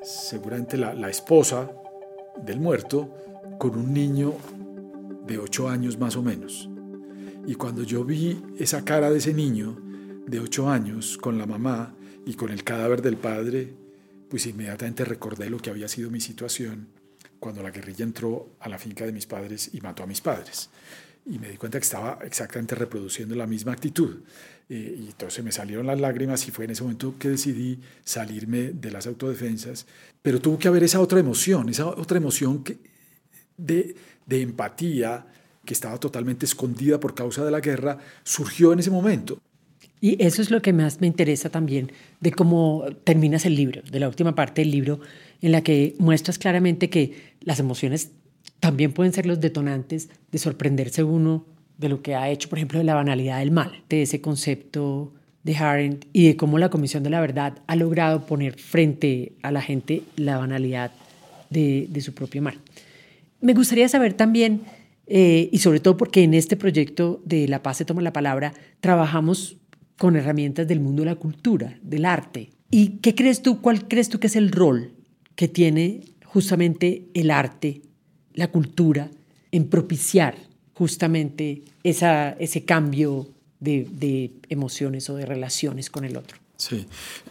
seguramente 0.03 0.77
la, 0.77 0.93
la 0.93 1.09
esposa 1.09 1.71
del 2.45 2.61
muerto 2.61 3.15
con 3.59 3.79
un 3.79 3.95
niño 3.95 4.35
de 5.27 5.39
ocho 5.39 5.71
años 5.71 5.99
más 5.99 6.17
o 6.17 6.23
menos. 6.23 6.69
Y 7.47 7.55
cuando 7.55 7.83
yo 7.83 8.05
vi 8.05 8.43
esa 8.59 8.85
cara 8.85 9.11
de 9.11 9.19
ese 9.19 9.33
niño 9.33 9.75
de 10.27 10.39
ocho 10.39 10.69
años 10.69 11.17
con 11.17 11.39
la 11.39 11.47
mamá 11.47 11.95
y 12.27 12.35
con 12.35 12.51
el 12.51 12.63
cadáver 12.63 13.01
del 13.01 13.17
padre, 13.17 13.73
pues 14.29 14.45
inmediatamente 14.45 15.03
recordé 15.07 15.49
lo 15.49 15.57
que 15.57 15.71
había 15.71 15.89
sido 15.89 16.11
mi 16.11 16.21
situación 16.21 17.00
cuando 17.41 17.63
la 17.63 17.71
guerrilla 17.71 18.05
entró 18.05 18.51
a 18.61 18.69
la 18.69 18.79
finca 18.79 19.05
de 19.05 19.13
mis 19.13 19.27
padres 19.27 19.71
y 19.73 19.81
mató 19.81 20.03
a 20.03 20.07
mis 20.07 20.21
padres. 20.21 20.71
Y 21.27 21.39
me 21.39 21.49
di 21.49 21.57
cuenta 21.57 21.79
que 21.79 21.85
estaba 21.85 22.19
exactamente 22.23 22.75
reproduciendo 22.75 23.35
la 23.35 23.47
misma 23.47 23.73
actitud. 23.73 24.21
Eh, 24.69 24.97
y 25.01 25.07
entonces 25.07 25.43
me 25.45 25.51
salieron 25.51 25.87
las 25.87 26.01
lágrimas 26.01 26.47
y 26.47 26.51
fue 26.51 26.67
en 26.67 26.73
ese 26.73 26.83
momento 26.83 27.17
que 27.19 27.31
decidí 27.31 27.81
salirme 28.05 28.73
de 28.73 28.91
las 28.91 29.07
autodefensas. 29.07 29.87
Pero 30.23 30.41
tuvo 30.41 30.59
que 30.59 30.69
haber 30.69 30.85
esa 30.85 31.01
otra 31.01 31.19
emoción, 31.19 31.69
esa 31.69 31.87
otra 31.87 32.19
emoción 32.19 32.63
que, 32.63 32.79
de, 33.57 33.97
de 34.27 34.43
empatía 34.43 35.27
que 35.65 35.75
estaba 35.75 35.99
totalmente 35.99 36.47
escondida 36.47 37.01
por 37.01 37.15
causa 37.15 37.45
de 37.45 37.51
la 37.51 37.61
guerra, 37.61 37.99
surgió 38.23 38.73
en 38.73 38.79
ese 38.79 38.91
momento. 38.91 39.41
Y 40.01 40.23
eso 40.25 40.41
es 40.41 40.51
lo 40.51 40.63
que 40.63 40.73
más 40.73 41.01
me 41.01 41.07
interesa 41.07 41.51
también 41.51 41.93
de 42.21 42.33
cómo 42.33 42.85
terminas 43.05 43.45
el 43.45 43.55
libro, 43.55 43.83
de 43.83 44.01
la 44.01 44.09
última 44.09 44.35
parte 44.35 44.63
del 44.63 44.71
libro, 44.71 45.01
en 45.43 45.53
la 45.53 45.63
que 45.63 45.95
muestras 45.99 46.39
claramente 46.39 46.89
que 46.89 47.35
las 47.41 47.61
emociones 47.61 48.11
también 48.61 48.93
pueden 48.93 49.13
ser 49.13 49.27
los 49.27 49.41
detonantes 49.41 50.09
de 50.31 50.39
sorprenderse 50.39 51.03
uno 51.03 51.45
de 51.79 51.89
lo 51.89 52.03
que 52.03 52.15
ha 52.15 52.31
hecho, 52.31 52.49
por 52.49 52.59
ejemplo, 52.59 52.79
de 52.79 52.85
la 52.85 52.95
banalidad 52.95 53.39
del 53.39 53.51
mal, 53.51 53.83
de 53.89 54.03
ese 54.03 54.21
concepto 54.21 55.13
de 55.43 55.57
Harent 55.57 56.05
y 56.13 56.29
de 56.29 56.37
cómo 56.37 56.59
la 56.59 56.69
Comisión 56.69 57.03
de 57.03 57.11
la 57.11 57.21
Verdad 57.21 57.59
ha 57.67 57.77
logrado 57.77 58.27
poner 58.27 58.59
frente 58.59 59.33
a 59.43 59.51
la 59.51 59.63
gente 59.63 60.03
la 60.17 60.39
banalidad 60.39 60.93
de, 61.49 61.89
su 62.01 62.13
propio 62.15 62.43
mal. 62.43 62.59
Me 63.41 63.55
gustaría 63.55 63.89
saber 63.89 64.13
también, 64.13 64.63
eh, 65.07 65.49
y 65.51 65.59
sobre 65.59 65.81
todo 65.81 65.97
porque 65.97 66.23
en 66.23 66.35
este 66.35 66.57
proyecto 66.57 67.23
de 67.25 67.49
La 67.49 67.63
Paz 67.63 67.79
se 67.79 67.85
toma 67.87 68.03
la 68.03 68.13
palabra, 68.13 68.53
trabajamos 68.81 69.57
con 70.01 70.17
herramientas 70.17 70.67
del 70.67 70.81
mundo 70.81 71.03
de 71.03 71.11
la 71.11 71.17
cultura, 71.17 71.79
del 71.83 72.07
arte. 72.07 72.49
¿Y 72.71 73.01
qué 73.03 73.15
crees 73.15 73.43
tú, 73.43 73.61
cuál 73.61 73.87
crees 73.87 74.09
tú 74.09 74.19
que 74.19 74.29
es 74.29 74.37
el 74.37 74.51
rol 74.51 74.95
que 75.37 75.47
tiene 75.47 76.01
justamente 76.25 77.09
el 77.13 77.31
arte, 77.31 77.83
la 78.33 78.51
cultura, 78.51 79.11
en 79.53 79.69
propiciar 79.69 80.37
justamente 80.73 81.65
esa, 81.85 82.31
ese 82.31 82.65
cambio 82.65 83.29
de, 83.59 84.31
emociones 84.49 85.11
o 85.11 85.17
de 85.17 85.27
relaciones 85.27 85.91
con 85.91 86.07
el 86.07 86.17
otro. 86.17 86.39
Sí, 86.57 86.87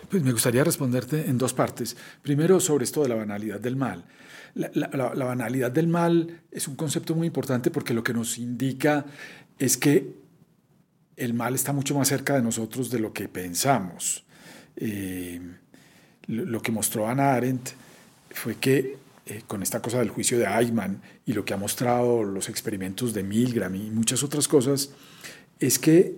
pues 0.07 0.21
me 0.21 0.31
gustaría 0.31 0.63
responderte 0.63 1.27
en 1.27 1.39
dos 1.39 1.55
partes. 1.55 1.97
Primero, 2.21 2.59
sobre 2.59 2.83
esto 2.83 3.01
de 3.01 3.09
la 3.09 3.15
banalidad 3.15 3.59
del 3.59 3.77
mal. 3.77 4.05
La, 4.53 5.25
banalidad 5.25 5.71
del 5.71 5.87
mal 5.87 6.41
es 6.51 6.67
un 6.67 6.75
concepto 6.75 7.15
muy 7.15 7.25
importante 7.25 7.71
porque 7.71 7.95
lo 7.95 8.03
que 8.03 8.13
nos 8.13 8.37
indica 8.37 9.07
es 9.57 9.75
que 9.75 10.28
el 11.19 11.33
mal 11.33 11.53
está 11.53 11.73
mucho 11.73 11.95
más 11.95 12.07
cerca 12.07 12.35
de 12.35 12.41
nosotros 12.41 12.89
de 12.89 12.99
lo 12.99 13.11
que 13.13 13.27
pensamos. 13.27 14.23
Eh, 14.77 15.41
lo 16.27 16.61
que 16.61 16.71
mostró 16.71 17.07
Anna 17.07 17.33
Arendt 17.33 17.71
fue 18.31 18.55
que 18.55 18.97
eh, 19.25 19.43
con 19.45 19.61
esta 19.61 19.81
cosa 19.81 19.99
del 19.99 20.09
juicio 20.09 20.39
de 20.39 20.45
Eichmann 20.45 21.01
y 21.25 21.33
lo 21.33 21.43
que 21.43 21.53
ha 21.53 21.57
mostrado 21.57 22.23
los 22.23 22.47
experimentos 22.49 23.13
de 23.13 23.23
Milgram 23.23 23.75
y 23.75 23.91
muchas 23.91 24.23
otras 24.23 24.47
cosas, 24.47 24.91
es 25.59 25.77
que 25.77 26.15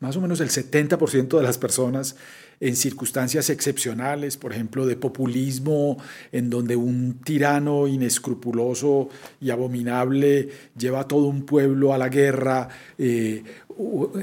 más 0.00 0.16
o 0.16 0.20
menos 0.20 0.40
el 0.40 0.48
70% 0.48 1.36
de 1.36 1.42
las 1.42 1.58
personas 1.58 2.16
en 2.60 2.76
circunstancias 2.76 3.48
excepcionales, 3.48 4.36
por 4.36 4.52
ejemplo, 4.52 4.86
de 4.86 4.96
populismo, 4.96 5.96
en 6.30 6.50
donde 6.50 6.76
un 6.76 7.20
tirano 7.24 7.88
inescrupuloso 7.88 9.08
y 9.40 9.50
abominable 9.50 10.50
lleva 10.78 11.00
a 11.00 11.08
todo 11.08 11.24
un 11.24 11.46
pueblo 11.46 11.94
a 11.94 11.98
la 11.98 12.10
guerra, 12.10 12.68
eh, 12.98 13.42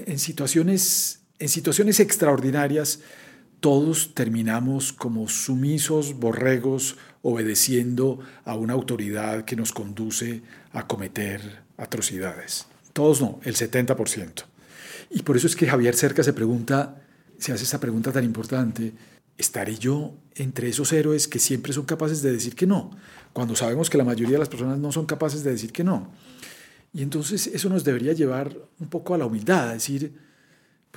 en, 0.06 0.19
situaciones, 0.19 1.21
en 1.39 1.50
situaciones 1.50 2.00
extraordinarias, 2.00 3.00
todos 3.60 4.13
terminamos 4.13 4.93
como 4.93 5.28
sumisos 5.28 6.13
borregos 6.19 6.95
obedeciendo 7.23 8.19
a 8.45 8.56
una 8.56 8.73
autoridad 8.73 9.45
que 9.45 9.56
nos 9.56 9.71
conduce 9.71 10.43
a 10.73 10.86
cometer 10.86 11.41
atrocidades. 11.76 12.67
Todos 12.93 13.19
no, 13.19 13.39
el 13.43 13.56
70%. 13.56 14.43
Y 15.10 15.23
por 15.23 15.38
eso 15.38 15.47
es 15.47 15.56
que 15.56 15.67
Javier 15.67 15.95
Cerca 15.95 16.21
se 16.21 16.34
pregunta, 16.34 17.02
se 17.38 17.54
hace 17.54 17.63
esta 17.63 17.80
pregunta 17.80 18.12
tan 18.12 18.23
importante, 18.23 18.93
¿estaré 19.38 19.78
yo 19.78 20.13
entre 20.36 20.69
esos 20.69 20.91
héroes 20.93 21.28
que 21.28 21.39
siempre 21.39 21.73
son 21.73 21.86
capaces 21.86 22.21
de 22.21 22.32
decir 22.32 22.56
que 22.56 22.67
no? 22.67 22.91
Cuando 23.34 23.56
sabemos 23.56 23.89
que 23.89 23.97
la 23.97 24.04
mayoría 24.04 24.34
de 24.34 24.39
las 24.39 24.50
personas 24.50 24.80
no 24.80 24.91
son 24.91 25.06
capaces 25.06 25.43
de 25.43 25.52
decir 25.52 25.71
que 25.71 25.84
no. 25.84 26.12
Y 26.93 27.04
entonces 27.04 27.47
eso 27.47 27.69
nos 27.69 27.84
debería 27.84 28.13
llevar 28.13 28.58
un 28.80 28.88
poco 28.88 29.13
a 29.13 29.17
la 29.17 29.26
humildad, 29.26 29.69
a 29.69 29.73
decir, 29.73 30.13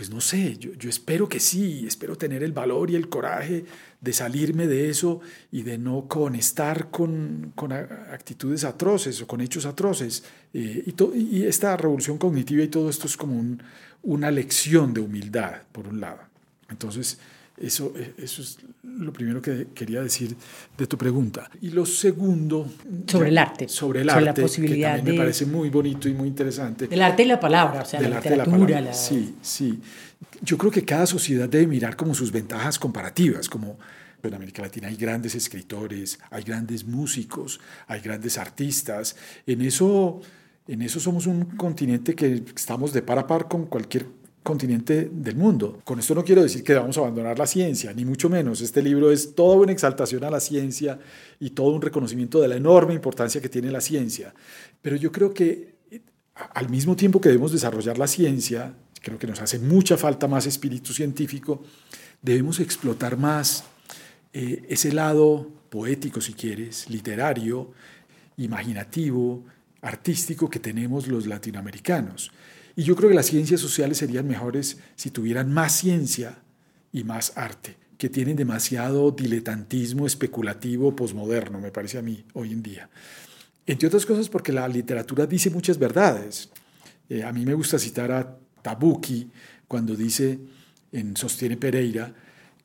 pues 0.00 0.08
no 0.08 0.22
sé, 0.22 0.56
yo, 0.56 0.88
espero 0.88 1.28
que 1.28 1.40
sí, 1.40 1.84
espero 1.86 2.16
tener 2.16 2.42
el 2.42 2.52
valor 2.52 2.90
y 2.90 2.94
el 2.94 3.10
coraje 3.10 3.66
de 4.00 4.12
salirme 4.14 4.66
de 4.66 4.88
eso 4.88 5.20
y 5.52 5.62
de 5.62 5.76
no 5.76 6.08
conectar 6.08 6.90
con, 6.90 7.52
con 7.54 7.72
actitudes 7.72 8.64
atroces 8.64 9.20
o 9.20 9.26
con 9.26 9.42
hechos 9.42 9.66
atroces. 9.66 10.24
Eh, 10.54 10.94
y, 11.14 11.42
esta 11.42 11.76
revolución 11.76 12.16
cognitiva 12.16 12.62
y 12.62 12.68
todo 12.68 12.88
esto 12.88 13.06
es 13.06 13.16
como 13.18 13.38
un, 13.38 13.62
una 14.02 14.30
lección 14.30 14.94
de 14.94 15.02
humildad, 15.02 15.64
por 15.70 15.86
un 15.86 16.00
lado. 16.00 16.29
Entonces, 16.70 17.18
eso, 17.60 17.92
eh, 17.96 18.14
eso 18.16 18.40
es 18.40 18.58
lo 18.82 19.12
primero 19.12 19.42
que 19.42 19.68
quería 19.74 20.00
decir 20.00 20.34
de 20.78 20.86
tu 20.86 20.96
pregunta. 20.96 21.50
Y 21.60 21.70
lo 21.70 21.84
segundo... 21.84 22.66
Sobre 23.06 23.28
el 23.28 23.38
arte. 23.38 23.68
Sobre 23.68 24.00
el 24.00 24.08
arte, 24.08 24.24
la 24.24 24.34
posibilidad 24.34 24.92
que 24.92 24.96
también 24.96 25.16
me 25.16 25.22
parece 25.22 25.44
muy 25.44 25.68
bonito 25.68 26.08
y 26.08 26.14
muy 26.14 26.28
interesante. 26.28 26.88
El 26.90 27.02
arte 27.02 27.22
y 27.22 27.26
la 27.26 27.38
palabra, 27.38 27.82
o 27.82 27.84
sea, 27.84 28.00
la 28.00 28.16
literatura. 28.16 28.80
La 28.80 28.94
Sí, 28.94 29.36
sí. 29.42 29.78
Yo 30.42 30.56
creo 30.56 30.72
que 30.72 30.84
cada 30.84 31.06
sociedad 31.06 31.48
debe 31.48 31.66
mirar 31.66 31.96
como 31.96 32.14
sus 32.14 32.32
ventajas 32.32 32.78
comparativas, 32.78 33.48
como 33.48 33.78
en 34.22 34.34
América 34.34 34.62
Latina 34.62 34.88
hay 34.88 34.96
grandes 34.96 35.34
escritores, 35.34 36.18
hay 36.30 36.42
grandes 36.42 36.84
músicos, 36.84 37.60
hay 37.86 38.00
grandes 38.00 38.38
artistas. 38.38 39.16
En 39.46 39.62
eso, 39.62 40.20
en 40.66 40.82
eso 40.82 41.00
somos 41.00 41.26
un 41.26 41.44
continente 41.56 42.14
que 42.14 42.42
estamos 42.54 42.92
de 42.92 43.02
par 43.02 43.18
a 43.18 43.26
par 43.26 43.48
con 43.48 43.66
cualquier 43.66 44.06
continente 44.42 45.08
del 45.12 45.36
mundo. 45.36 45.80
Con 45.84 45.98
esto 45.98 46.14
no 46.14 46.24
quiero 46.24 46.42
decir 46.42 46.64
que 46.64 46.74
vamos 46.74 46.96
abandonar 46.98 47.38
la 47.38 47.46
ciencia, 47.46 47.92
ni 47.92 48.04
mucho 48.04 48.28
menos. 48.28 48.60
Este 48.60 48.82
libro 48.82 49.10
es 49.10 49.34
toda 49.34 49.56
una 49.56 49.72
exaltación 49.72 50.24
a 50.24 50.30
la 50.30 50.40
ciencia 50.40 50.98
y 51.38 51.50
todo 51.50 51.72
un 51.72 51.82
reconocimiento 51.82 52.40
de 52.40 52.48
la 52.48 52.56
enorme 52.56 52.94
importancia 52.94 53.40
que 53.40 53.48
tiene 53.48 53.70
la 53.70 53.80
ciencia. 53.80 54.34
Pero 54.80 54.96
yo 54.96 55.12
creo 55.12 55.34
que 55.34 55.74
al 56.54 56.68
mismo 56.68 56.96
tiempo 56.96 57.20
que 57.20 57.28
debemos 57.28 57.52
desarrollar 57.52 57.98
la 57.98 58.06
ciencia, 58.06 58.74
creo 59.02 59.18
que 59.18 59.26
nos 59.26 59.40
hace 59.40 59.58
mucha 59.58 59.96
falta 59.96 60.26
más 60.26 60.46
espíritu 60.46 60.92
científico, 60.92 61.62
debemos 62.22 62.60
explotar 62.60 63.16
más 63.16 63.64
eh, 64.32 64.64
ese 64.68 64.92
lado 64.92 65.48
poético, 65.68 66.20
si 66.20 66.32
quieres, 66.32 66.88
literario, 66.88 67.72
imaginativo, 68.36 69.44
artístico 69.82 70.48
que 70.48 70.58
tenemos 70.58 71.08
los 71.08 71.26
latinoamericanos. 71.26 72.32
Y 72.76 72.82
yo 72.82 72.96
creo 72.96 73.08
que 73.08 73.14
las 73.14 73.26
ciencias 73.26 73.60
sociales 73.60 73.98
serían 73.98 74.26
mejores 74.26 74.78
si 74.96 75.10
tuvieran 75.10 75.52
más 75.52 75.76
ciencia 75.76 76.38
y 76.92 77.04
más 77.04 77.32
arte, 77.36 77.76
que 77.98 78.08
tienen 78.08 78.36
demasiado 78.36 79.10
diletantismo 79.10 80.06
especulativo 80.06 80.94
posmoderno, 80.94 81.60
me 81.60 81.70
parece 81.70 81.98
a 81.98 82.02
mí, 82.02 82.24
hoy 82.34 82.52
en 82.52 82.62
día. 82.62 82.90
Entre 83.66 83.86
otras 83.86 84.06
cosas 84.06 84.28
porque 84.28 84.52
la 84.52 84.66
literatura 84.66 85.26
dice 85.26 85.50
muchas 85.50 85.78
verdades. 85.78 86.50
Eh, 87.08 87.22
a 87.22 87.32
mí 87.32 87.44
me 87.44 87.54
gusta 87.54 87.78
citar 87.78 88.10
a 88.10 88.36
Tabuki 88.62 89.30
cuando 89.68 89.94
dice, 89.94 90.38
en 90.92 91.16
Sostiene 91.16 91.56
Pereira, 91.56 92.12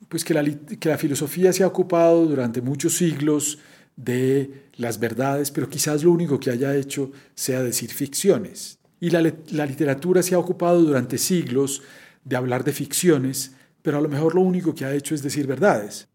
pues 0.08 0.24
que 0.24 0.34
la, 0.34 0.44
que 0.44 0.88
la 0.88 0.98
filosofía 0.98 1.52
se 1.52 1.62
ha 1.62 1.66
ocupado 1.66 2.26
durante 2.26 2.60
muchos 2.60 2.96
siglos 2.96 3.58
de 3.96 4.66
las 4.76 4.98
verdades, 4.98 5.50
pero 5.50 5.68
quizás 5.68 6.02
lo 6.04 6.10
único 6.10 6.38
que 6.38 6.50
haya 6.50 6.74
hecho 6.76 7.12
sea 7.34 7.62
decir 7.62 7.92
ficciones. 7.92 8.78
Y 9.00 9.10
la, 9.10 9.20
literatura 9.20 10.22
se 10.22 10.34
ha 10.34 10.38
ocupado 10.38 10.80
durante 10.82 11.18
siglos 11.18 11.82
de 12.24 12.36
hablar 12.36 12.64
de 12.64 12.72
ficciones, 12.72 13.52
pero 13.82 13.98
a 13.98 14.00
lo 14.00 14.08
mejor 14.08 14.34
lo 14.34 14.40
único 14.40 14.74
que 14.74 14.84
ha 14.84 14.94
hecho 14.94 15.14
es 15.14 15.22
decir 15.22 15.46
verdades. 15.46 16.08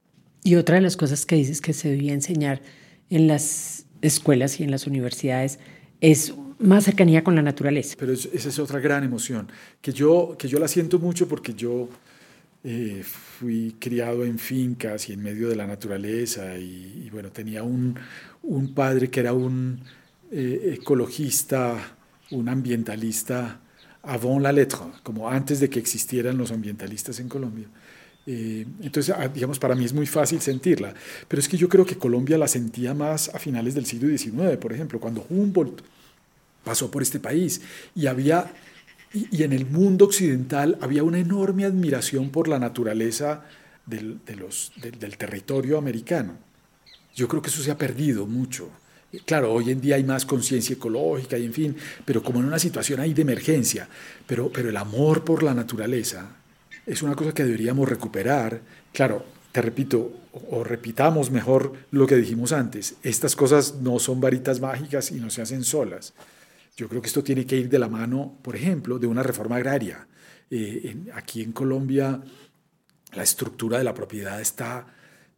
Y 0.44 0.56
otra 0.56 0.76
de 0.76 0.82
las 0.82 0.98
cosas 0.98 1.26
que 1.26 1.36
dices 1.36 1.62
que 1.62 1.74
se 1.74 1.90
debía 1.90 2.14
enseñar 2.14 2.62
en 3.10 3.28
las 3.28 3.86
escuelas 4.02 4.60
y 4.60 4.64
en 4.64 4.72
las 4.72 4.88
universidades 4.88 5.60
es 6.00 6.34
más 6.58 6.86
cercanía 6.86 7.24
con 7.24 7.36
la 7.36 7.44
naturaleza. 7.44 7.96
Pero 8.00 8.14
esa 8.14 8.50
es 8.50 8.60
otra 8.60 8.80
gran 8.80 9.04
emoción, 9.04 9.48
que 9.82 9.92
yo, 9.92 10.36
que 10.38 10.48
yo 10.48 10.60
la 10.60 10.68
siento 10.68 10.98
mucho 10.98 11.28
porque 11.28 11.54
yo 11.54 11.88
eh, 12.64 13.04
fui 13.04 13.76
criado 13.80 14.24
en 14.24 14.38
fincas 14.38 15.10
y 15.10 15.14
en 15.14 15.24
medio 15.24 15.50
de 15.50 15.56
la 15.56 15.66
naturaleza 15.66 16.58
y, 16.58 17.10
bueno, 17.12 17.32
tenía 17.32 17.64
un, 17.64 17.98
un, 18.44 18.74
padre 18.74 19.10
que 19.10 19.20
era 19.20 19.34
un 19.34 19.80
eh, 20.32 20.78
ecologista 20.80 21.98
un 22.32 22.50
ambientalista 22.50 23.60
avant 24.04 24.42
la 24.42 24.52
lettre, 24.52 24.80
como 25.04 25.30
antes 25.30 25.60
de 25.60 25.70
que 25.70 25.80
existieran 25.80 26.38
los 26.38 26.52
ambientalistas 26.52 27.20
en 27.20 27.30
Colombia. 27.30 27.68
Eh, 28.26 28.66
entonces, 28.82 29.14
ah, 29.18 29.28
digamos, 29.28 29.60
para 29.60 29.76
mí 29.76 29.86
es 29.86 29.94
muy 29.94 30.06
fácil 30.06 30.42
sentirla, 30.42 30.94
pero 31.28 31.40
es 31.40 31.48
que 31.48 31.58
yo 31.58 31.68
creo 31.70 31.86
que 31.86 31.98
Colombia 31.98 32.38
la 32.38 32.48
sentía 32.48 32.94
más 32.94 33.30
a 33.30 33.40
finales 33.40 33.74
del 33.74 33.86
siglo 33.86 34.16
XIX, 34.16 34.58
por 34.58 34.74
ejemplo, 34.74 35.00
cuando 35.00 35.26
Humboldt 35.30 35.82
pasó 36.64 36.92
por 36.92 37.02
este 37.02 37.20
país 37.20 37.62
y 37.96 38.06
había, 38.08 38.54
y, 39.14 39.44
en 39.44 39.54
el 39.54 39.66
mundo 39.66 40.06
occidental 40.06 40.78
había 40.82 41.04
una 41.04 41.20
enorme 41.20 41.66
admiración 41.66 42.30
por 42.30 42.48
la 42.48 42.60
naturaleza 42.60 43.44
del, 43.86 44.20
del 44.26 45.18
territorio 45.18 45.78
americano. 45.78 46.38
Yo 47.16 47.28
creo 47.28 47.42
que 47.42 47.50
eso 47.50 47.62
se 47.62 47.72
ha 47.72 47.78
perdido 47.78 48.26
mucho. 48.28 48.70
Claro, 49.26 49.52
hoy 49.52 49.72
en 49.72 49.82
día 49.82 49.96
hay 49.96 50.04
más 50.04 50.26
conciencia 50.26 50.76
ecológica 50.76 51.38
y 51.38 51.46
en 51.46 51.54
fin, 51.54 51.76
pero 52.06 52.24
como 52.24 52.40
en 52.40 52.46
una 52.46 52.60
situación 52.60 53.00
ahí 53.00 53.14
de 53.14 53.24
emergencia, 53.24 53.88
pero, 54.26 54.50
pero 54.52 54.70
el 54.70 54.78
amor 54.78 55.26
por 55.26 55.44
la 55.44 55.54
naturaleza 55.54 56.38
es 56.86 57.02
una 57.04 57.16
cosa 57.16 57.34
que 57.34 57.44
deberíamos 57.44 57.90
recuperar. 57.90 58.62
Claro, 58.94 59.26
te 59.52 59.62
repito, 59.62 60.14
o, 60.50 60.64
repitamos 60.64 61.30
mejor 61.30 61.74
lo 61.92 62.08
que 62.08 62.16
dijimos 62.16 62.54
antes, 62.54 62.96
estas 63.04 63.36
cosas 63.36 63.76
no 63.82 64.00
son 64.00 64.22
varitas 64.22 64.62
mágicas 64.62 65.12
y 65.12 65.16
no 65.16 65.30
se 65.30 65.42
hacen 65.42 65.64
solas. 65.64 66.14
Yo 66.78 66.88
creo 66.88 67.02
que 67.02 67.08
esto 67.08 67.24
tiene 67.24 67.46
que 67.46 67.58
ir 67.58 67.70
de 67.70 67.80
la 67.80 67.90
mano, 67.90 68.38
por 68.42 68.56
ejemplo, 68.56 68.98
de 68.98 69.08
una 69.08 69.24
reforma 69.24 69.58
agraria. 69.58 70.08
Eh, 70.50 70.96
aquí 71.14 71.42
en 71.42 71.52
Colombia 71.52 72.22
la 73.14 73.24
estructura 73.24 73.78
de 73.78 73.84
la 73.84 73.94
propiedad 73.94 74.40
está 74.40 74.88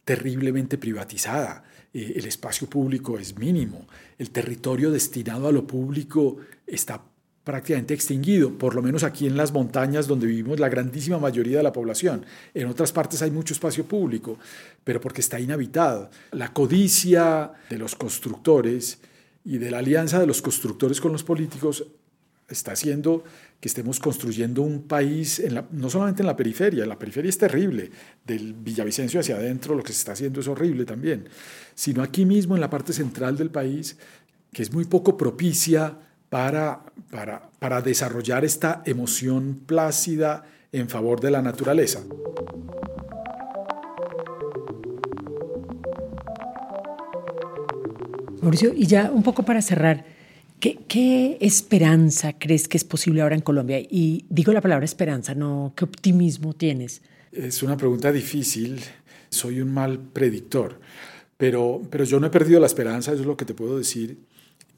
terriblemente 0.04 0.78
privatizada. 0.78 1.64
Eh, 1.94 2.14
el 2.16 2.26
espacio 2.26 2.68
público 2.68 3.18
es 3.18 3.38
mínimo. 3.38 3.86
El 4.18 4.30
territorio 4.30 4.90
destinado 4.90 5.48
a 5.48 5.52
lo 5.52 5.66
público 5.66 6.36
está 6.66 7.00
prácticamente 7.44 7.94
extinguido, 7.94 8.56
por 8.56 8.74
lo 8.74 8.82
menos 8.82 9.04
aquí 9.04 9.26
en 9.26 9.36
las 9.36 9.52
montañas 9.52 10.06
donde 10.06 10.26
vivimos 10.26 10.58
la 10.58 10.70
grandísima 10.70 11.18
mayoría 11.18 11.58
de 11.58 11.62
la 11.62 11.72
población. 11.72 12.24
En 12.54 12.66
otras 12.68 12.90
partes 12.90 13.20
hay 13.22 13.30
mucho 13.30 13.52
espacio 13.52 13.84
público, 13.84 14.38
pero 14.82 15.00
porque 15.00 15.20
está 15.20 15.38
inhabitado. 15.38 16.10
La 16.32 16.52
codicia 16.52 17.52
de 17.68 17.78
los 17.78 17.94
constructores 17.94 18.98
y 19.44 19.58
de 19.58 19.70
la 19.70 19.78
alianza 19.78 20.18
de 20.18 20.26
los 20.26 20.40
constructores 20.40 21.02
con 21.02 21.12
los 21.12 21.22
políticos 21.22 21.86
está 22.48 22.72
haciendo 22.72 23.24
que 23.60 23.68
estemos 23.68 23.98
construyendo 23.98 24.62
un 24.62 24.82
país, 24.82 25.42
no 25.72 25.88
solamente 25.88 26.22
en 26.22 26.26
la 26.26 26.36
periferia, 26.36 26.84
la 26.84 26.98
periferia 26.98 27.30
es 27.30 27.38
terrible, 27.38 27.90
del 28.26 28.52
Villavicencio 28.52 29.20
hacia 29.20 29.36
adentro 29.36 29.74
lo 29.74 29.82
que 29.82 29.92
se 29.92 30.00
está 30.00 30.12
haciendo 30.12 30.40
es 30.40 30.48
horrible 30.48 30.84
también, 30.84 31.28
sino 31.74 32.02
aquí 32.02 32.26
mismo 32.26 32.54
en 32.54 32.60
la 32.60 32.68
parte 32.68 32.92
central 32.92 33.36
del 33.36 33.50
país, 33.50 33.96
que 34.52 34.62
es 34.62 34.72
muy 34.72 34.84
poco 34.84 35.16
propicia 35.16 35.98
para, 36.28 36.84
para, 37.10 37.50
para 37.58 37.80
desarrollar 37.80 38.44
esta 38.44 38.82
emoción 38.84 39.62
plácida 39.66 40.44
en 40.72 40.88
favor 40.88 41.20
de 41.20 41.30
la 41.30 41.40
naturaleza. 41.40 42.02
Mauricio, 48.42 48.74
y 48.74 48.86
ya 48.86 49.10
un 49.10 49.22
poco 49.22 49.42
para 49.42 49.62
cerrar, 49.62 50.04
¿Qué, 50.88 51.36
esperanza 51.40 52.38
crees 52.38 52.68
que 52.68 52.78
es 52.78 52.84
posible 52.84 53.20
ahora 53.20 53.34
en 53.34 53.42
Colombia? 53.42 53.78
Y 53.80 54.24
digo 54.30 54.50
la 54.52 54.62
palabra 54.62 54.86
esperanza, 54.86 55.34
no, 55.34 55.74
¿qué 55.76 55.84
optimismo 55.84 56.54
tienes? 56.54 57.02
Es 57.32 57.62
una 57.62 57.76
pregunta 57.76 58.10
difícil, 58.10 58.80
soy 59.28 59.60
un 59.60 59.74
mal 59.74 59.98
predictor, 59.98 60.80
pero, 61.36 61.82
pero 61.90 62.04
yo 62.04 62.18
no 62.18 62.28
he 62.28 62.30
perdido 62.30 62.60
la 62.60 62.66
esperanza, 62.66 63.12
eso 63.12 63.20
es 63.20 63.26
lo 63.26 63.36
que 63.36 63.44
te 63.44 63.52
puedo 63.52 63.76
decir. 63.76 64.16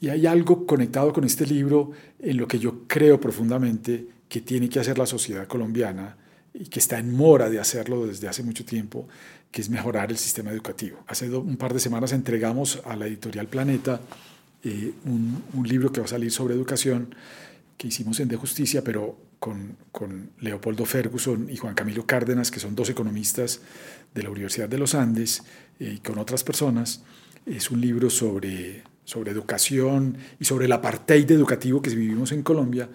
Y 0.01 0.09
hay 0.09 0.27
algo 0.27 0.66
conectado 0.66 1.12
con 1.12 1.22
este 1.22 1.46
libro 1.46 1.92
en 2.18 2.37
lo 2.37 2.49
que 2.49 2.59
yo 2.59 2.88
creo 2.88 3.20
profundamente 3.20 4.09
que 4.29 4.40
tiene 4.40 4.68
que 4.68 4.81
hacer 4.81 4.99
la 4.99 5.07
sociedad 5.07 5.46
colombiana 5.46 6.16
y 6.53 6.64
que 6.64 6.81
está 6.81 6.99
en 6.99 7.14
mora 7.14 7.49
de 7.49 7.61
hacerlo 7.61 8.07
desde 8.09 8.27
hace 8.27 8.42
mucho 8.42 8.64
tiempo, 8.64 9.07
que 9.53 9.61
es 9.61 9.70
mejorar 9.70 10.11
el 10.11 10.18
sistema 10.18 10.51
educativo. 10.51 11.05
Hace 11.07 11.31
un 11.31 11.57
par 11.57 11.72
de 11.72 11.79
semanas 11.79 12.12
entregamos 12.12 12.83
a 12.85 12.96
la 12.96 13.07
editorial 13.07 13.46
Planeta 13.46 14.01
eh, 14.68 14.92
un, 15.05 15.64
libro 15.64 15.92
que 15.92 16.00
va 16.00 16.07
a 16.07 16.09
salir 16.09 16.33
sobre 16.33 16.55
educación 16.55 17.14
que 17.76 17.87
hicimos 17.87 18.18
en 18.18 18.26
De 18.26 18.35
Justicia, 18.35 18.83
pero 18.83 19.16
con, 19.38 19.76
con, 19.92 20.31
Leopoldo 20.40 20.85
Ferguson 20.85 21.48
y 21.48 21.57
Juan 21.57 21.76
Camilo 21.76 22.05
Cárdenas, 22.05 22.50
que 22.50 22.59
son 22.59 22.74
dos 22.74 22.90
economistas 22.90 23.61
de 24.12 24.24
la 24.24 24.31
Universidad 24.31 24.68
de 24.68 24.79
los 24.79 24.96
Andes, 24.96 25.44
eh, 25.79 25.92
y 25.96 25.98
con 25.98 26.18
otras 26.18 26.42
personas. 26.42 27.05
Es 27.46 27.70
un 27.70 27.81
libro 27.81 28.11
sobre, 28.11 28.83
sobre 29.05 29.31
educación 29.31 30.18
y 30.40 30.44
sobre 30.44 30.64
el 30.64 30.72
apartheid 30.72 31.31
educativo 31.31 31.81
que 31.81 31.90
vivimos 31.90 32.33
en 32.33 32.42
Colombia. 32.42 32.88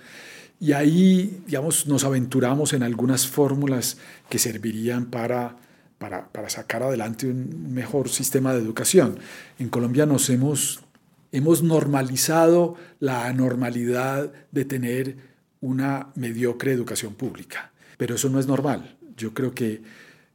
Y 0.60 0.74
ahí, 0.74 1.42
digamos, 1.46 1.88
nos 1.88 2.04
aventuramos 2.04 2.74
en 2.74 2.84
algunas 2.84 3.28
fórmulas 3.28 3.98
que 4.28 4.40
servirían 4.40 5.06
para, 5.06 5.56
para, 5.98 6.28
para 6.28 6.50
sacar 6.50 6.84
adelante 6.84 7.28
un 7.28 7.74
mejor 7.74 8.10
sistema 8.10 8.54
de 8.54 8.60
educación. 8.60 9.20
En 9.58 9.70
Colombia 9.70 10.06
nos 10.06 10.30
hemos 10.30 10.82
Hemos 11.34 11.64
normalizado 11.64 12.76
la 13.00 13.26
anormalidad 13.26 14.34
de 14.52 14.66
tener 14.66 15.16
una 15.62 16.12
mediocre 16.16 16.74
educación 16.74 17.14
pública, 17.14 17.72
pero 17.98 18.16
eso 18.16 18.30
no 18.30 18.38
es 18.38 18.48
normal. 18.48 18.98
Yo 19.16 19.34
creo 19.34 19.54
que, 19.54 19.82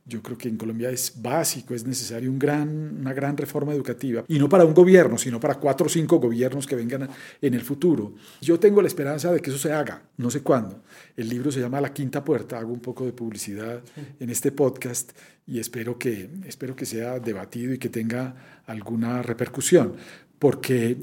yo 0.06 0.22
creo 0.22 0.38
que 0.38 0.48
en 0.48 0.56
Colombia 0.56 0.88
es 0.88 1.20
básico, 1.20 1.74
es 1.74 1.84
necesario 1.84 2.30
un 2.30 2.38
gran, 2.38 2.96
una 3.00 3.12
gran 3.12 3.36
reforma 3.36 3.74
educativa, 3.74 4.24
y 4.26 4.38
no 4.38 4.48
para 4.48 4.64
un 4.64 4.72
gobierno, 4.72 5.18
sino 5.18 5.38
para 5.38 5.56
cuatro 5.56 5.84
o 5.86 5.90
cinco 5.90 6.18
gobiernos 6.18 6.66
que 6.66 6.76
vengan 6.76 7.10
en 7.42 7.52
el 7.52 7.60
futuro. 7.60 8.14
Yo 8.40 8.58
tengo 8.58 8.80
la 8.80 8.88
esperanza 8.88 9.30
de 9.30 9.40
que 9.40 9.50
eso 9.50 9.58
se 9.58 9.74
haga, 9.74 10.02
no 10.16 10.30
sé 10.30 10.40
cuándo. 10.40 10.82
El 11.14 11.28
libro 11.28 11.52
se 11.52 11.60
llama 11.60 11.78
La 11.82 11.92
Quinta 11.92 12.24
Puerta, 12.24 12.58
hago 12.58 12.72
un 12.72 12.80
poco 12.80 13.04
de 13.04 13.12
publicidad 13.12 13.82
en 14.18 14.30
este 14.30 14.50
podcast 14.50 15.12
y 15.46 15.58
espero 15.58 15.98
que, 15.98 16.30
espero 16.46 16.74
que 16.74 16.86
sea 16.86 17.20
debatido 17.20 17.74
y 17.74 17.78
que 17.78 17.88
tenga 17.90 18.62
alguna 18.66 19.22
repercusión 19.22 19.94
porque, 20.38 20.96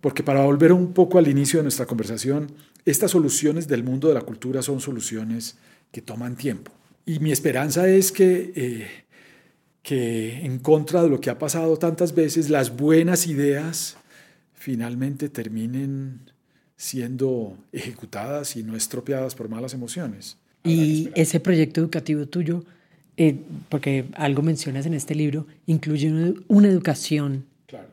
porque 0.00 0.22
para 0.22 0.44
volver 0.44 0.72
un 0.72 0.92
poco 0.92 1.18
al 1.18 1.28
inicio 1.28 1.58
de 1.58 1.64
nuestra 1.64 1.86
conversación, 1.86 2.50
estas 2.84 3.10
soluciones 3.10 3.68
del 3.68 3.84
mundo 3.84 4.08
de 4.08 4.14
la 4.14 4.22
cultura 4.22 4.62
son 4.62 4.80
soluciones 4.80 5.56
que 5.92 6.02
toman 6.02 6.36
tiempo. 6.36 6.72
Y 7.04 7.20
mi 7.20 7.32
esperanza 7.32 7.88
es 7.88 8.12
que, 8.12 8.52
eh, 8.54 8.86
que 9.82 10.44
en 10.44 10.58
contra 10.58 11.02
de 11.02 11.08
lo 11.08 11.20
que 11.20 11.30
ha 11.30 11.38
pasado 11.38 11.76
tantas 11.76 12.14
veces, 12.14 12.50
las 12.50 12.76
buenas 12.76 13.26
ideas 13.26 13.96
finalmente 14.54 15.28
terminen 15.28 16.20
siendo 16.76 17.58
ejecutadas 17.72 18.56
y 18.56 18.62
no 18.62 18.76
estropeadas 18.76 19.34
por 19.34 19.48
malas 19.48 19.74
emociones. 19.74 20.36
Y 20.64 21.10
ese 21.14 21.40
proyecto 21.40 21.80
educativo 21.80 22.26
tuyo, 22.26 22.64
eh, 23.16 23.36
porque 23.68 24.06
algo 24.14 24.42
mencionas 24.42 24.86
en 24.86 24.94
este 24.94 25.14
libro, 25.14 25.46
incluye 25.66 26.34
una 26.48 26.68
educación 26.68 27.44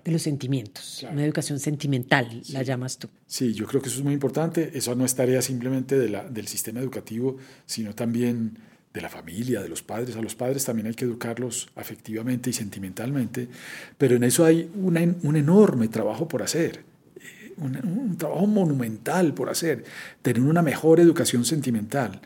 de 0.06 0.12
los 0.12 0.22
sentimientos, 0.22 1.06
una 1.12 1.26
educación 1.26 1.60
sentimental, 1.60 2.42
la 2.50 2.64
llamas 2.64 2.98
tú. 2.98 3.10
Sí, 3.28 3.54
yo 3.54 3.66
creo 3.68 3.82
que 3.82 3.90
eso 3.90 3.98
es 3.98 4.06
muy 4.06 4.14
importante. 4.14 4.72
Eso 4.74 4.96
no 4.96 5.04
es 5.04 5.16
tarea 5.16 5.42
simplemente 5.42 6.00
de 6.00 6.08
la, 6.08 6.24
del 6.24 6.48
sistema 6.48 6.80
educativo, 6.80 7.38
sino 7.66 7.94
también 7.94 8.58
de 8.94 9.02
la 9.02 9.10
familia, 9.10 9.62
de 9.62 9.68
los 9.68 9.84
padres. 9.84 10.16
A 10.16 10.22
los 10.22 10.34
padres 10.34 10.64
también 10.64 10.88
hay 10.88 10.94
que 10.94 11.04
educarlos 11.04 11.68
afectivamente 11.76 12.50
y 12.50 12.54
sentimentalmente, 12.54 13.50
pero 13.98 14.16
en 14.16 14.24
eso 14.24 14.46
hay 14.46 14.72
un 14.76 15.36
enorme 15.36 15.90
trabajo 15.90 16.26
por 16.26 16.42
hacer. 16.42 16.86
Eh, 17.18 17.54
un, 17.58 17.76
un 17.86 18.18
trabajo 18.18 18.48
monumental 18.48 19.34
por 19.34 19.50
hacer, 19.50 19.84
tener 20.22 20.42
una 20.42 20.62
mejor 20.62 21.02
educación 21.02 21.44
sentimental 21.44 22.22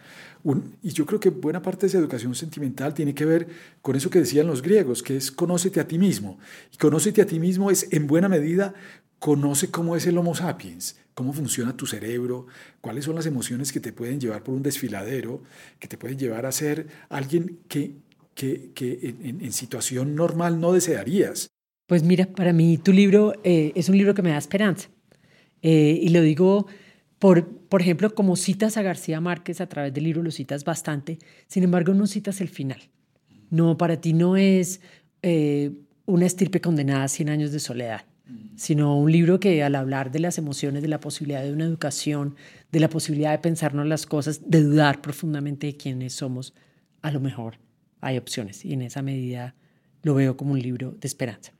y 0.82 0.90
yo 0.90 1.06
creo 1.06 1.20
que 1.20 1.30
buena 1.30 1.62
parte 1.62 1.82
de 1.82 1.88
esa 1.88 1.98
educación 1.98 2.34
sentimental 2.34 2.94
tiene 2.94 3.14
que 3.14 3.26
ver 3.26 3.48
con 3.82 3.96
eso 3.96 4.10
que 4.10 4.20
decían 4.20 4.48
los 4.48 4.62
griegos, 4.62 5.04
que 5.04 5.18
es 5.18 5.32
conócete 5.32 5.80
a 5.80 5.88
ti 5.88 5.98
mismo. 5.98 6.40
Y 6.74 6.78
conócete 6.78 7.22
a 7.22 7.26
ti 7.26 7.40
mismo 7.40 7.70
es, 7.72 7.88
en 7.92 8.08
buena 8.08 8.30
medida, 8.30 8.74
conoce 9.20 9.70
cómo 9.70 9.96
es 9.96 10.08
el 10.08 10.18
Homo 10.18 10.34
sapiens, 10.34 10.98
cómo 11.14 11.34
funciona 11.34 11.76
tu 11.76 11.86
cerebro, 11.86 12.48
cuáles 12.80 13.06
son 13.06 13.16
las 13.16 13.26
emociones 13.26 13.74
que 13.74 13.82
te 13.82 13.92
pueden 13.92 14.20
llevar 14.20 14.44
por 14.44 14.56
un 14.56 14.64
desfiladero, 14.64 15.44
que 15.78 15.90
te 15.90 15.98
pueden 15.98 16.18
llevar 16.18 16.46
a 16.46 16.52
ser 16.54 16.88
alguien 17.10 17.60
que, 17.68 17.96
que, 18.34 18.72
que 18.74 19.16
en, 19.22 19.52
situación 19.52 20.16
normal 20.16 20.62
no 20.62 20.72
desearías. 20.72 21.50
Pues 21.86 22.04
mira, 22.04 22.28
para 22.28 22.54
mí 22.54 22.78
tu 22.78 22.94
libro 22.94 23.34
eh, 23.44 23.74
es 23.76 23.90
un 23.90 23.98
libro 23.98 24.14
que 24.14 24.22
me 24.22 24.30
da 24.30 24.38
esperanza. 24.38 24.90
Eh, 25.62 26.00
y 26.02 26.10
lo 26.10 26.22
digo 26.22 26.68
por, 27.20 27.48
por 27.48 27.82
ejemplo, 27.82 28.16
como 28.16 28.36
citas 28.36 28.78
a 28.78 28.82
García 28.82 29.20
Márquez 29.22 29.62
a 29.62 29.68
través 29.68 29.94
del 29.94 30.06
libro, 30.06 30.24
lo 30.24 30.32
citas 30.32 30.64
bastante, 30.64 31.20
sin 31.48 31.64
embargo 31.64 31.94
no 31.94 32.08
citas 32.08 32.42
el 32.42 32.50
final. 32.50 32.82
No, 33.50 33.78
para 33.78 34.00
ti 34.00 34.14
no 34.14 34.38
es 34.38 34.82
eh, 35.22 35.72
una 36.06 36.26
estirpe 36.26 36.62
condenada 36.62 37.04
a 37.04 37.08
100 37.08 37.30
años 37.30 37.52
de 37.52 37.60
soledad, 37.60 38.06
sino 38.56 38.98
un 38.98 39.12
libro 39.12 39.40
que 39.40 39.64
al 39.64 39.76
hablar 39.76 40.12
de 40.12 40.20
las 40.20 40.38
emociones, 40.38 40.82
de 40.82 40.88
la 40.88 41.00
posibilidad 41.00 41.44
de 41.44 41.52
una 41.52 41.66
educación, 41.66 42.36
de 42.72 42.80
la 42.80 42.90
posibilidad 42.90 43.32
de 43.32 43.40
pensarnos 43.40 43.86
las 43.86 44.06
cosas, 44.06 44.50
de 44.50 44.62
dudar 44.64 45.02
profundamente 45.02 45.68
de 45.68 45.78
quiénes 45.78 46.14
somos, 46.14 46.54
a 47.02 47.12
lo 47.12 47.20
mejor 47.20 47.58
hay 48.02 48.18
opciones 48.18 48.64
y 48.66 48.74
en 48.74 48.82
esa 48.82 49.02
medida 49.02 49.56
lo 50.04 50.16
veo 50.16 50.38
como 50.38 50.54
un 50.54 50.62
libro 50.62 50.92
de 50.92 51.08
esperanza. 51.08 51.52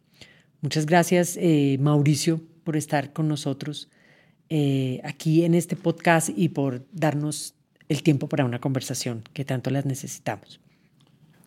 Muchas 0.62 0.86
gracias, 0.86 1.38
eh, 1.38 1.78
Mauricio, 1.80 2.42
por 2.64 2.76
estar 2.76 3.14
con 3.14 3.28
nosotros. 3.28 3.90
Eh, 4.50 5.00
aquí 5.04 5.46
en 5.46 5.54
este 5.54 5.76
podcast 5.76 6.30
y 6.36 6.50
por 6.50 6.84
darnos 6.92 7.54
el 7.88 8.02
tiempo 8.02 8.28
para 8.28 8.46
una 8.46 8.60
conversación 8.60 9.24
que 9.34 9.46
tanto 9.46 9.70
las 9.70 9.86
necesitamos. 9.86 10.60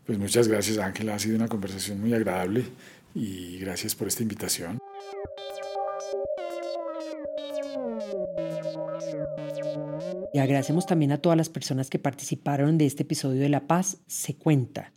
Pues 0.06 0.18
muchas 0.18 0.46
gracias 0.46 0.78
Ángela, 0.78 1.14
ha 1.14 1.18
sido 1.18 1.36
una 1.36 1.48
conversación 1.48 2.00
muy 2.00 2.12
agradable 2.12 2.64
y 3.14 3.58
gracias 3.58 3.94
por 3.94 4.08
esta 4.08 4.22
invitación. 4.22 4.78
Y 10.32 10.38
agradecemos 10.38 10.86
también 10.86 11.12
a 11.12 11.18
todas 11.18 11.36
las 11.36 11.48
personas 11.48 11.90
que 11.90 11.98
participaron 11.98 12.78
de 12.78 12.86
este 12.86 13.02
episodio 13.02 13.40
de 13.40 13.48
La 13.48 13.66
Paz 13.66 13.98
se 14.06 14.34
cuenta. 14.34 14.92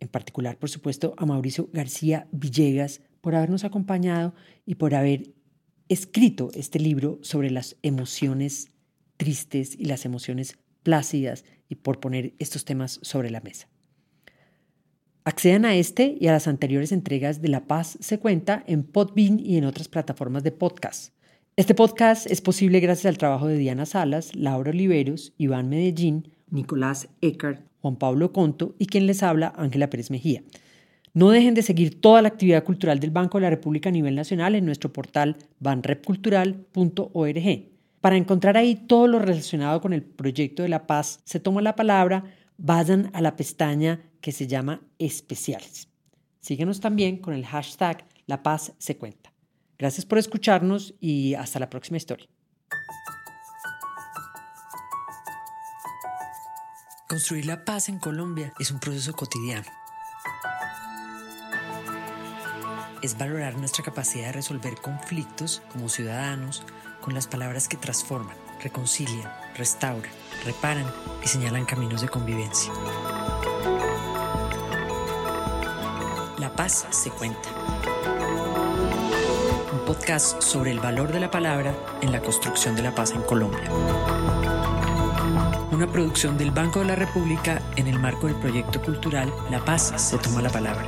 En 0.00 0.08
particular, 0.08 0.56
por 0.56 0.70
supuesto, 0.70 1.14
a 1.18 1.26
Mauricio 1.26 1.68
García 1.72 2.26
Villegas 2.32 3.00
por 3.20 3.34
habernos 3.34 3.64
acompañado 3.64 4.34
y 4.66 4.76
por 4.76 4.94
haber 4.94 5.30
escrito 5.90 6.50
este 6.54 6.78
libro 6.78 7.18
sobre 7.20 7.50
las 7.50 7.76
emociones 7.82 8.70
tristes 9.16 9.74
y 9.76 9.86
las 9.86 10.06
emociones 10.06 10.56
plácidas 10.84 11.44
y 11.68 11.74
por 11.74 11.98
poner 11.98 12.32
estos 12.38 12.64
temas 12.64 13.00
sobre 13.02 13.28
la 13.30 13.40
mesa. 13.40 13.68
Accedan 15.24 15.64
a 15.64 15.74
este 15.74 16.16
y 16.18 16.28
a 16.28 16.32
las 16.32 16.46
anteriores 16.46 16.92
entregas 16.92 17.42
de 17.42 17.48
La 17.48 17.66
Paz 17.66 17.98
se 18.00 18.20
cuenta 18.20 18.64
en 18.68 18.84
Podbean 18.84 19.40
y 19.40 19.58
en 19.58 19.64
otras 19.64 19.88
plataformas 19.88 20.44
de 20.44 20.52
podcast. 20.52 21.12
Este 21.56 21.74
podcast 21.74 22.30
es 22.30 22.40
posible 22.40 22.78
gracias 22.78 23.06
al 23.06 23.18
trabajo 23.18 23.48
de 23.48 23.58
Diana 23.58 23.84
Salas, 23.84 24.34
Laura 24.36 24.70
Oliveros, 24.70 25.34
Iván 25.38 25.68
Medellín, 25.68 26.30
Nicolás 26.48 27.08
Eckert, 27.20 27.66
Juan 27.80 27.96
Pablo 27.96 28.32
Conto 28.32 28.76
y 28.78 28.86
quien 28.86 29.06
les 29.06 29.24
habla, 29.24 29.52
Ángela 29.56 29.90
Pérez 29.90 30.10
Mejía. 30.10 30.44
No 31.12 31.30
dejen 31.30 31.54
de 31.54 31.62
seguir 31.62 32.00
toda 32.00 32.22
la 32.22 32.28
actividad 32.28 32.62
cultural 32.62 33.00
del 33.00 33.10
Banco 33.10 33.38
de 33.38 33.42
la 33.42 33.50
República 33.50 33.88
a 33.88 33.92
nivel 33.92 34.14
nacional 34.14 34.54
en 34.54 34.64
nuestro 34.64 34.92
portal 34.92 35.36
banrepcultural.org. 35.58 37.68
Para 38.00 38.16
encontrar 38.16 38.56
ahí 38.56 38.76
todo 38.76 39.08
lo 39.08 39.18
relacionado 39.18 39.80
con 39.80 39.92
el 39.92 40.02
proyecto 40.02 40.62
de 40.62 40.68
la 40.68 40.86
paz, 40.86 41.20
se 41.24 41.40
toma 41.40 41.62
la 41.62 41.74
palabra, 41.74 42.24
vayan 42.56 43.10
a 43.12 43.20
la 43.20 43.36
pestaña 43.36 44.00
que 44.20 44.32
se 44.32 44.46
llama 44.46 44.82
especiales. 44.98 45.88
Síguenos 46.40 46.80
también 46.80 47.18
con 47.18 47.34
el 47.34 47.44
hashtag 47.44 48.06
La 48.26 48.42
Paz 48.42 48.72
se 48.78 48.96
cuenta. 48.96 49.32
Gracias 49.78 50.06
por 50.06 50.18
escucharnos 50.18 50.94
y 51.00 51.34
hasta 51.34 51.58
la 51.58 51.68
próxima 51.68 51.96
historia. 51.96 52.28
Construir 57.08 57.46
la 57.46 57.64
paz 57.64 57.88
en 57.88 57.98
Colombia 57.98 58.54
es 58.60 58.70
un 58.70 58.78
proceso 58.78 59.12
cotidiano. 59.14 59.66
Es 63.02 63.16
valorar 63.16 63.56
nuestra 63.56 63.82
capacidad 63.82 64.26
de 64.26 64.32
resolver 64.32 64.74
conflictos 64.76 65.62
como 65.72 65.88
ciudadanos 65.88 66.62
con 67.00 67.14
las 67.14 67.26
palabras 67.26 67.66
que 67.66 67.78
transforman, 67.78 68.36
reconcilian, 68.62 69.32
restauran, 69.56 70.10
reparan 70.44 70.86
y 71.24 71.28
señalan 71.28 71.64
caminos 71.64 72.02
de 72.02 72.08
convivencia. 72.08 72.70
La 76.38 76.52
paz 76.54 76.86
se 76.90 77.10
cuenta. 77.10 77.48
Un 79.72 79.84
podcast 79.86 80.42
sobre 80.42 80.70
el 80.70 80.80
valor 80.80 81.10
de 81.10 81.20
la 81.20 81.30
palabra 81.30 81.74
en 82.02 82.12
la 82.12 82.20
construcción 82.20 82.76
de 82.76 82.82
la 82.82 82.94
paz 82.94 83.12
en 83.12 83.22
Colombia 83.22 83.70
una 85.80 85.90
producción 85.90 86.36
del 86.36 86.50
Banco 86.50 86.80
de 86.80 86.84
la 86.84 86.94
República 86.94 87.62
en 87.74 87.86
el 87.86 87.98
marco 87.98 88.26
del 88.26 88.36
proyecto 88.36 88.82
cultural 88.82 89.32
La 89.50 89.64
Paz 89.64 89.94
se 89.96 90.18
toma 90.18 90.42
la 90.42 90.50
palabra. 90.50 90.84